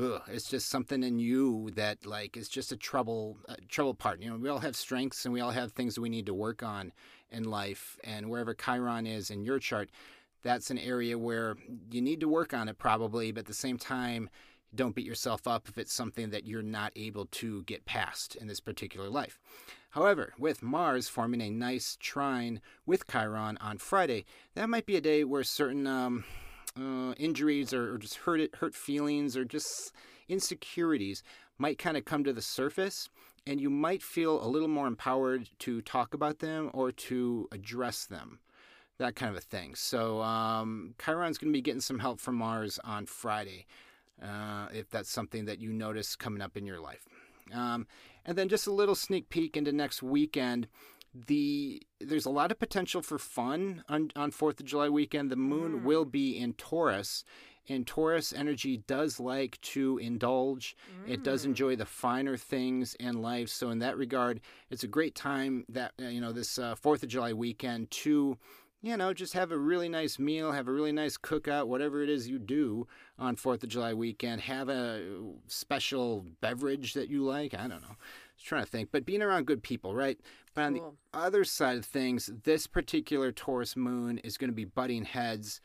ugh, 0.00 0.22
it's 0.26 0.48
just 0.48 0.68
something 0.68 1.04
in 1.04 1.18
you 1.18 1.70
that 1.76 2.04
like 2.04 2.36
is 2.36 2.48
just 2.48 2.72
a 2.72 2.76
trouble, 2.76 3.36
a 3.48 3.56
trouble 3.68 3.94
part. 3.94 4.20
You 4.20 4.30
know, 4.30 4.36
we 4.36 4.48
all 4.48 4.58
have 4.58 4.74
strengths 4.74 5.24
and 5.24 5.32
we 5.32 5.40
all 5.40 5.52
have 5.52 5.72
things 5.72 5.94
that 5.94 6.00
we 6.00 6.08
need 6.08 6.26
to 6.26 6.34
work 6.34 6.62
on 6.62 6.92
in 7.30 7.44
life, 7.44 7.98
and 8.02 8.28
wherever 8.28 8.54
Chiron 8.54 9.06
is 9.06 9.30
in 9.30 9.44
your 9.44 9.58
chart, 9.58 9.90
that's 10.42 10.70
an 10.70 10.78
area 10.78 11.18
where 11.18 11.56
you 11.90 12.00
need 12.00 12.20
to 12.20 12.28
work 12.28 12.52
on 12.52 12.68
it 12.68 12.78
probably, 12.78 13.30
but 13.30 13.40
at 13.40 13.46
the 13.46 13.54
same 13.54 13.78
time 13.78 14.28
don't 14.74 14.94
beat 14.94 15.06
yourself 15.06 15.46
up 15.46 15.68
if 15.68 15.78
it's 15.78 15.92
something 15.92 16.30
that 16.30 16.46
you're 16.46 16.62
not 16.62 16.92
able 16.96 17.26
to 17.26 17.62
get 17.62 17.84
past 17.84 18.34
in 18.34 18.48
this 18.48 18.60
particular 18.60 19.08
life. 19.08 19.38
However, 19.94 20.34
with 20.36 20.60
Mars 20.60 21.06
forming 21.06 21.40
a 21.40 21.50
nice 21.50 21.96
trine 22.00 22.60
with 22.84 23.06
Chiron 23.06 23.56
on 23.60 23.78
Friday, 23.78 24.24
that 24.56 24.68
might 24.68 24.86
be 24.86 24.96
a 24.96 25.00
day 25.00 25.22
where 25.22 25.44
certain 25.44 25.86
um, 25.86 26.24
uh, 26.76 27.12
injuries 27.12 27.72
or, 27.72 27.94
or, 27.94 27.98
just 27.98 28.16
hurt 28.16 28.56
hurt 28.56 28.74
feelings 28.74 29.36
or 29.36 29.44
just 29.44 29.92
insecurities 30.28 31.22
might 31.58 31.78
kind 31.78 31.96
of 31.96 32.04
come 32.04 32.24
to 32.24 32.32
the 32.32 32.42
surface, 32.42 33.08
and 33.46 33.60
you 33.60 33.70
might 33.70 34.02
feel 34.02 34.44
a 34.44 34.48
little 34.48 34.66
more 34.66 34.88
empowered 34.88 35.48
to 35.60 35.80
talk 35.82 36.12
about 36.12 36.40
them 36.40 36.72
or 36.74 36.90
to 36.90 37.48
address 37.52 38.04
them 38.04 38.40
that 38.98 39.14
kind 39.14 39.30
of 39.30 39.36
a 39.36 39.40
thing. 39.40 39.76
So 39.76 40.20
um, 40.22 40.94
Chiron's 40.98 41.38
going 41.38 41.52
to 41.52 41.56
be 41.56 41.62
getting 41.62 41.80
some 41.80 42.00
help 42.00 42.18
from 42.18 42.34
Mars 42.34 42.80
on 42.82 43.06
Friday 43.06 43.66
uh, 44.20 44.66
if 44.72 44.90
that's 44.90 45.10
something 45.10 45.44
that 45.44 45.60
you 45.60 45.72
notice 45.72 46.16
coming 46.16 46.42
up 46.42 46.56
in 46.56 46.66
your 46.66 46.80
life. 46.80 47.06
Um, 47.52 47.86
and 48.24 48.36
then 48.36 48.48
just 48.48 48.66
a 48.66 48.72
little 48.72 48.94
sneak 48.94 49.28
peek 49.28 49.56
into 49.56 49.72
next 49.72 50.02
weekend. 50.02 50.68
The 51.14 51.82
there's 52.00 52.26
a 52.26 52.30
lot 52.30 52.50
of 52.50 52.58
potential 52.58 53.00
for 53.00 53.18
fun 53.18 53.84
on 53.88 54.10
on 54.16 54.30
Fourth 54.30 54.58
of 54.60 54.66
July 54.66 54.88
weekend. 54.88 55.30
The 55.30 55.36
moon 55.36 55.80
mm. 55.80 55.82
will 55.84 56.04
be 56.04 56.36
in 56.36 56.54
Taurus, 56.54 57.24
and 57.68 57.86
Taurus 57.86 58.32
energy 58.32 58.78
does 58.88 59.20
like 59.20 59.60
to 59.60 59.98
indulge. 59.98 60.76
Mm. 61.06 61.12
It 61.12 61.22
does 61.22 61.42
mm. 61.42 61.46
enjoy 61.46 61.76
the 61.76 61.86
finer 61.86 62.36
things 62.36 62.94
in 62.96 63.22
life. 63.22 63.48
So 63.48 63.70
in 63.70 63.78
that 63.78 63.96
regard, 63.96 64.40
it's 64.70 64.82
a 64.82 64.88
great 64.88 65.14
time 65.14 65.64
that 65.68 65.92
you 65.98 66.20
know 66.20 66.32
this 66.32 66.58
uh, 66.58 66.74
Fourth 66.74 67.04
of 67.04 67.08
July 67.08 67.32
weekend 67.32 67.92
to 67.92 68.36
you 68.84 68.98
know, 68.98 69.14
just 69.14 69.32
have 69.32 69.50
a 69.50 69.56
really 69.56 69.88
nice 69.88 70.18
meal, 70.18 70.52
have 70.52 70.68
a 70.68 70.72
really 70.72 70.92
nice 70.92 71.16
cookout, 71.16 71.68
whatever 71.68 72.02
it 72.02 72.10
is 72.10 72.28
you 72.28 72.38
do 72.38 72.86
on 73.18 73.34
4th 73.34 73.62
of 73.62 73.70
July 73.70 73.94
weekend. 73.94 74.42
Have 74.42 74.68
a 74.68 75.02
special 75.46 76.26
beverage 76.42 76.92
that 76.92 77.08
you 77.08 77.24
like. 77.24 77.54
I 77.54 77.66
don't 77.66 77.80
know. 77.80 77.88
I 77.88 78.36
was 78.36 78.44
trying 78.44 78.62
to 78.62 78.70
think. 78.70 78.90
But 78.92 79.06
being 79.06 79.22
around 79.22 79.46
good 79.46 79.62
people, 79.62 79.94
right? 79.94 80.20
But 80.52 80.64
on 80.64 80.78
cool. 80.78 80.96
the 81.14 81.18
other 81.18 81.44
side 81.44 81.78
of 81.78 81.86
things, 81.86 82.28
this 82.44 82.66
particular 82.66 83.32
Taurus 83.32 83.74
moon 83.74 84.18
is 84.18 84.36
going 84.36 84.50
to 84.50 84.54
be 84.54 84.66
butting 84.66 85.06
heads 85.06 85.62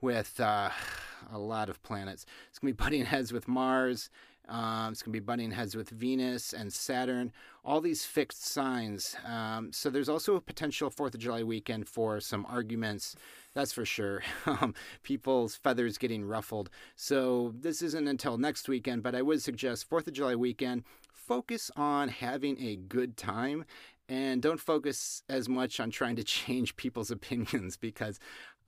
with 0.00 0.40
uh, 0.40 0.70
a 1.30 1.38
lot 1.38 1.68
of 1.68 1.82
planets. 1.82 2.24
It's 2.48 2.58
going 2.58 2.72
to 2.72 2.76
be 2.78 2.84
butting 2.84 3.04
heads 3.04 3.34
with 3.34 3.48
Mars 3.48 4.08
um, 4.48 4.92
it's 4.92 5.02
going 5.02 5.12
to 5.12 5.20
be 5.20 5.24
butting 5.24 5.52
heads 5.52 5.76
with 5.76 5.90
Venus 5.90 6.52
and 6.52 6.72
Saturn, 6.72 7.32
all 7.64 7.80
these 7.80 8.04
fixed 8.04 8.44
signs. 8.44 9.16
Um, 9.24 9.72
so 9.72 9.88
there's 9.88 10.08
also 10.08 10.34
a 10.36 10.40
potential 10.40 10.90
4th 10.90 11.14
of 11.14 11.20
July 11.20 11.42
weekend 11.42 11.88
for 11.88 12.20
some 12.20 12.44
arguments, 12.48 13.14
that's 13.54 13.72
for 13.72 13.84
sure. 13.84 14.22
Um, 14.44 14.74
people's 15.02 15.56
feathers 15.56 15.98
getting 15.98 16.24
ruffled. 16.24 16.68
So 16.94 17.54
this 17.58 17.80
isn't 17.80 18.08
until 18.08 18.36
next 18.36 18.68
weekend, 18.68 19.02
but 19.02 19.14
I 19.14 19.22
would 19.22 19.40
suggest 19.40 19.88
4th 19.88 20.08
of 20.08 20.12
July 20.12 20.34
weekend, 20.34 20.84
focus 21.12 21.70
on 21.76 22.08
having 22.08 22.60
a 22.60 22.76
good 22.76 23.16
time 23.16 23.64
and 24.08 24.42
don't 24.42 24.60
focus 24.60 25.22
as 25.28 25.48
much 25.48 25.80
on 25.80 25.90
trying 25.90 26.16
to 26.16 26.24
change 26.38 26.76
people's 26.76 27.10
opinions 27.10 27.76
because 27.76 28.18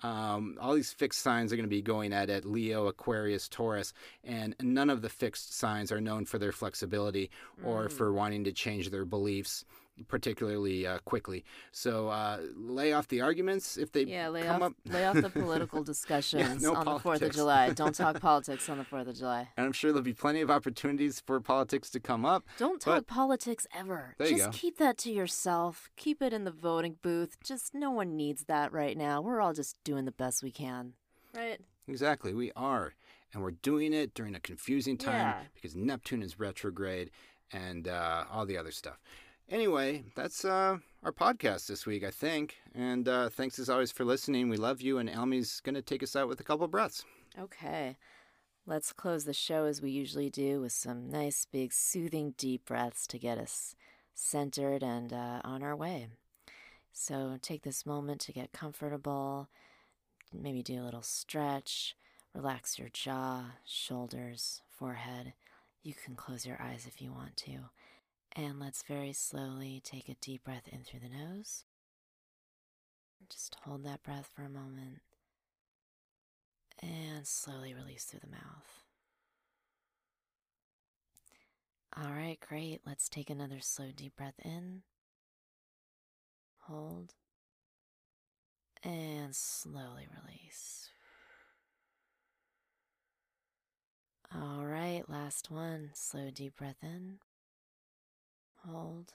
Um, 0.03 0.59
all 0.61 0.75
these 0.75 0.93
fixed 0.93 1.21
signs 1.23 1.53
are 1.53 1.57
going 1.57 1.65
to 1.65 1.71
be 1.71 1.81
going 1.83 2.13
at 2.13 2.29
it 2.29 2.45
Leo, 2.45 2.87
Aquarius, 2.89 3.49
Taurus, 3.49 3.93
and 4.23 4.55
none 4.61 4.91
of 4.91 5.01
the 5.03 5.09
fixed 5.09 5.55
signs 5.55 5.91
are 5.91 6.01
known 6.01 6.25
for 6.27 6.39
their 6.39 6.53
flexibility 6.53 7.31
or 7.65 7.89
Mm. 7.89 7.93
for 7.93 8.13
wanting 8.13 8.45
to 8.45 8.53
change 8.53 8.91
their 8.91 9.05
beliefs 9.05 9.65
particularly 10.09 10.87
uh, 10.87 10.99
quickly. 11.05 11.45
So 11.73 12.09
uh, 12.09 12.41
lay 12.57 12.93
off 12.93 13.09
the 13.09 13.21
arguments 13.21 13.77
if 13.77 13.93
they 13.93 14.03
Yeah, 14.05 14.29
lay 14.29 14.43
come 14.43 14.63
off, 14.63 14.71
up. 14.71 14.75
lay 14.93 15.05
off 15.07 15.15
the 15.15 15.31
political 15.43 15.83
discussions 15.83 16.63
no 16.63 16.75
on 16.75 16.85
the 16.85 16.93
4th 16.99 17.23
of. 17.23 17.33
July. 17.33 17.71
Don't 17.75 17.95
talk 17.95 18.21
politics 18.21 18.69
on 18.69 18.79
the 18.79 18.85
4th 18.85 19.09
of 19.09 19.17
July. 19.17 19.49
and 19.57 19.67
I'm 19.67 19.73
sure 19.73 19.93
there'll 19.93 20.03
be 20.05 20.13
plenty 20.13 20.41
of 20.41 20.51
opportunities 20.51 21.23
for 21.25 21.41
politics 21.41 21.91
to 21.91 22.01
come 22.01 22.25
up. 22.25 22.45
Don't 22.59 22.85
But- 22.85 22.95
talk 22.95 23.07
politics 23.07 23.67
ever. 23.75 24.15
There 24.19 24.29
you 24.29 24.37
Just 24.39 24.51
go. 24.51 24.57
keep 24.57 24.79
that 24.79 24.99
to 24.99 25.13
yourself. 25.13 25.91
Keep 25.97 26.23
it 26.23 26.33
in 26.33 26.45
the 26.45 26.51
voting 26.51 26.97
booth. 27.03 27.37
Just 27.43 27.75
no 27.75 27.91
one 27.91 28.17
needs 28.17 28.45
that 28.45 28.73
right 28.73 28.97
now. 28.97 29.21
We're 29.21 29.41
all 29.41 29.53
just 29.53 29.77
doing 29.85 30.05
the 30.05 30.13
best 30.13 30.43
we 30.43 30.51
can. 30.51 30.95
Right? 31.35 31.61
Exactly, 31.89 32.33
we 32.35 32.51
are. 32.57 32.95
And 33.33 33.43
we're 33.43 33.51
doing 33.51 33.93
it 33.93 34.15
during 34.15 34.35
a 34.37 34.41
confusing 34.41 34.97
time 34.97 35.15
Yeah. 35.15 35.41
because 35.55 35.75
Neptune 35.75 36.23
is 36.23 36.39
retrograde 36.39 37.11
and 37.53 37.89
uh, 37.89 38.25
all 38.31 38.47
the 38.47 38.57
other 38.57 38.71
stuff. 38.71 39.01
Anyway, 39.51 40.05
that's 40.15 40.45
uh, 40.45 40.79
our 41.03 41.13
podcast 41.13 41.67
this 41.67 41.87
week, 41.87 42.03
I 42.03 42.11
think. 42.11 42.57
And 42.75 43.07
uh, 43.07 43.29
thanks 43.29 43.59
as 43.59 43.69
always 43.69 43.93
for 43.93 44.05
listening. 44.05 44.49
We 44.49 44.57
love 44.57 44.81
you. 44.81 44.99
And 44.99 45.11
Almy's 45.11 45.61
going 45.61 45.75
to 45.75 45.83
take 45.83 46.03
us 46.03 46.17
out 46.17 46.29
with 46.29 46.41
a 46.41 46.45
couple 46.45 46.67
breaths. 46.67 47.05
Okay. 47.39 47.97
Let's 48.67 48.93
close 48.93 49.25
the 49.25 49.35
show 49.35 49.67
as 49.67 49.83
we 49.83 49.91
usually 49.91 50.31
do 50.31 50.63
with 50.63 50.73
some 50.73 51.11
nice, 51.11 51.47
big, 51.51 51.73
soothing, 51.73 52.35
deep 52.39 52.65
breaths 52.65 53.07
to 53.09 53.19
get 53.19 53.37
us 53.37 53.77
centered 54.15 54.83
and 54.83 55.13
uh, 55.13 55.41
on 55.45 55.63
our 55.63 55.77
way. 55.77 56.09
So 56.93 57.37
take 57.43 57.63
this 57.63 57.85
moment 57.85 58.21
to 58.23 58.33
get 58.33 58.53
comfortable. 58.53 59.49
Maybe 60.33 60.63
do 60.63 60.81
a 60.81 60.85
little 60.85 61.03
stretch. 61.03 61.95
Relax 62.35 62.79
your 62.79 62.89
jaw, 62.89 63.45
shoulders, 63.67 64.63
forehead. 64.71 65.35
You 65.83 65.93
can 65.93 66.15
close 66.15 66.47
your 66.47 66.61
eyes 66.61 66.87
if 66.89 67.03
you 67.03 67.13
want 67.13 67.37
to. 67.39 67.69
And 68.37 68.59
let's 68.59 68.83
very 68.83 69.13
slowly 69.13 69.81
take 69.85 70.09
a 70.09 70.17
deep 70.21 70.45
breath 70.45 70.67
in 70.67 70.83
through 70.83 71.01
the 71.01 71.09
nose. 71.09 71.65
Just 73.31 73.57
hold 73.65 73.85
that 73.85 74.03
breath 74.03 74.29
for 74.35 74.43
a 74.43 74.51
moment 74.51 75.01
and 76.83 77.27
slowly 77.27 77.73
release 77.73 78.05
through 78.05 78.21
the 78.21 78.31
mouth. 78.31 78.83
All 81.97 82.13
right, 82.13 82.39
great. 82.41 82.81
Let's 82.85 83.09
take 83.09 83.31
another 83.31 83.61
slow, 83.61 83.91
deep 83.95 84.17
breath 84.17 84.35
in. 84.45 84.83
Hold. 86.63 87.15
And 88.83 89.35
slowly 89.35 90.09
release. 90.27 90.91
All 94.35 94.67
right, 94.67 95.09
last 95.09 95.53
one. 95.53 95.91
Slow, 95.95 96.31
deep 96.31 96.57
breath 96.57 96.83
in. 96.83 97.19
Hold. 98.69 99.13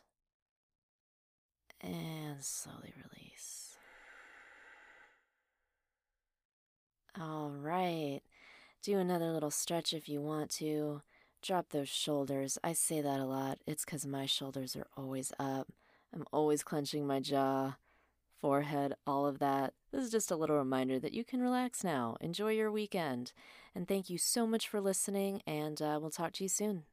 And 1.82 2.44
slowly 2.44 2.94
release. 2.96 3.78
All 7.20 7.52
right. 7.52 8.22
Do 8.84 8.98
another 8.98 9.32
little 9.32 9.52
stretch 9.52 9.94
if 9.94 10.08
you 10.08 10.22
want 10.22 10.50
to. 10.52 11.02
Drop 11.42 11.70
those 11.70 11.90
shoulders. 11.90 12.58
I 12.64 12.74
say 12.74 13.02
that 13.02 13.20
a 13.20 13.26
lot. 13.26 13.60
It's 13.66 13.86
because 13.86 14.06
my 14.06 14.26
shoulders 14.26 14.76
are 14.76 14.88
always 14.98 15.32
up. 15.40 15.68
I'm 16.14 16.26
always 16.34 16.64
clenching 16.64 17.06
my 17.06 17.20
jaw, 17.20 17.76
forehead, 18.40 18.96
all 19.06 19.26
of 19.26 19.40
that. 19.40 19.74
This 19.92 20.04
is 20.04 20.12
just 20.12 20.32
a 20.32 20.36
little 20.36 20.58
reminder 20.58 21.00
that 21.00 21.14
you 21.14 21.24
can 21.24 21.42
relax 21.42 21.84
now. 21.84 22.18
Enjoy 22.20 22.52
your 22.52 22.72
weekend. 22.72 23.32
And 23.76 23.88
thank 23.88 24.10
you 24.10 24.18
so 24.18 24.48
much 24.48 24.68
for 24.68 24.82
listening, 24.82 25.42
and 25.46 25.82
uh, 25.82 26.00
we'll 26.02 26.10
talk 26.10 26.34
to 26.34 26.44
you 26.44 26.50
soon. 26.50 26.84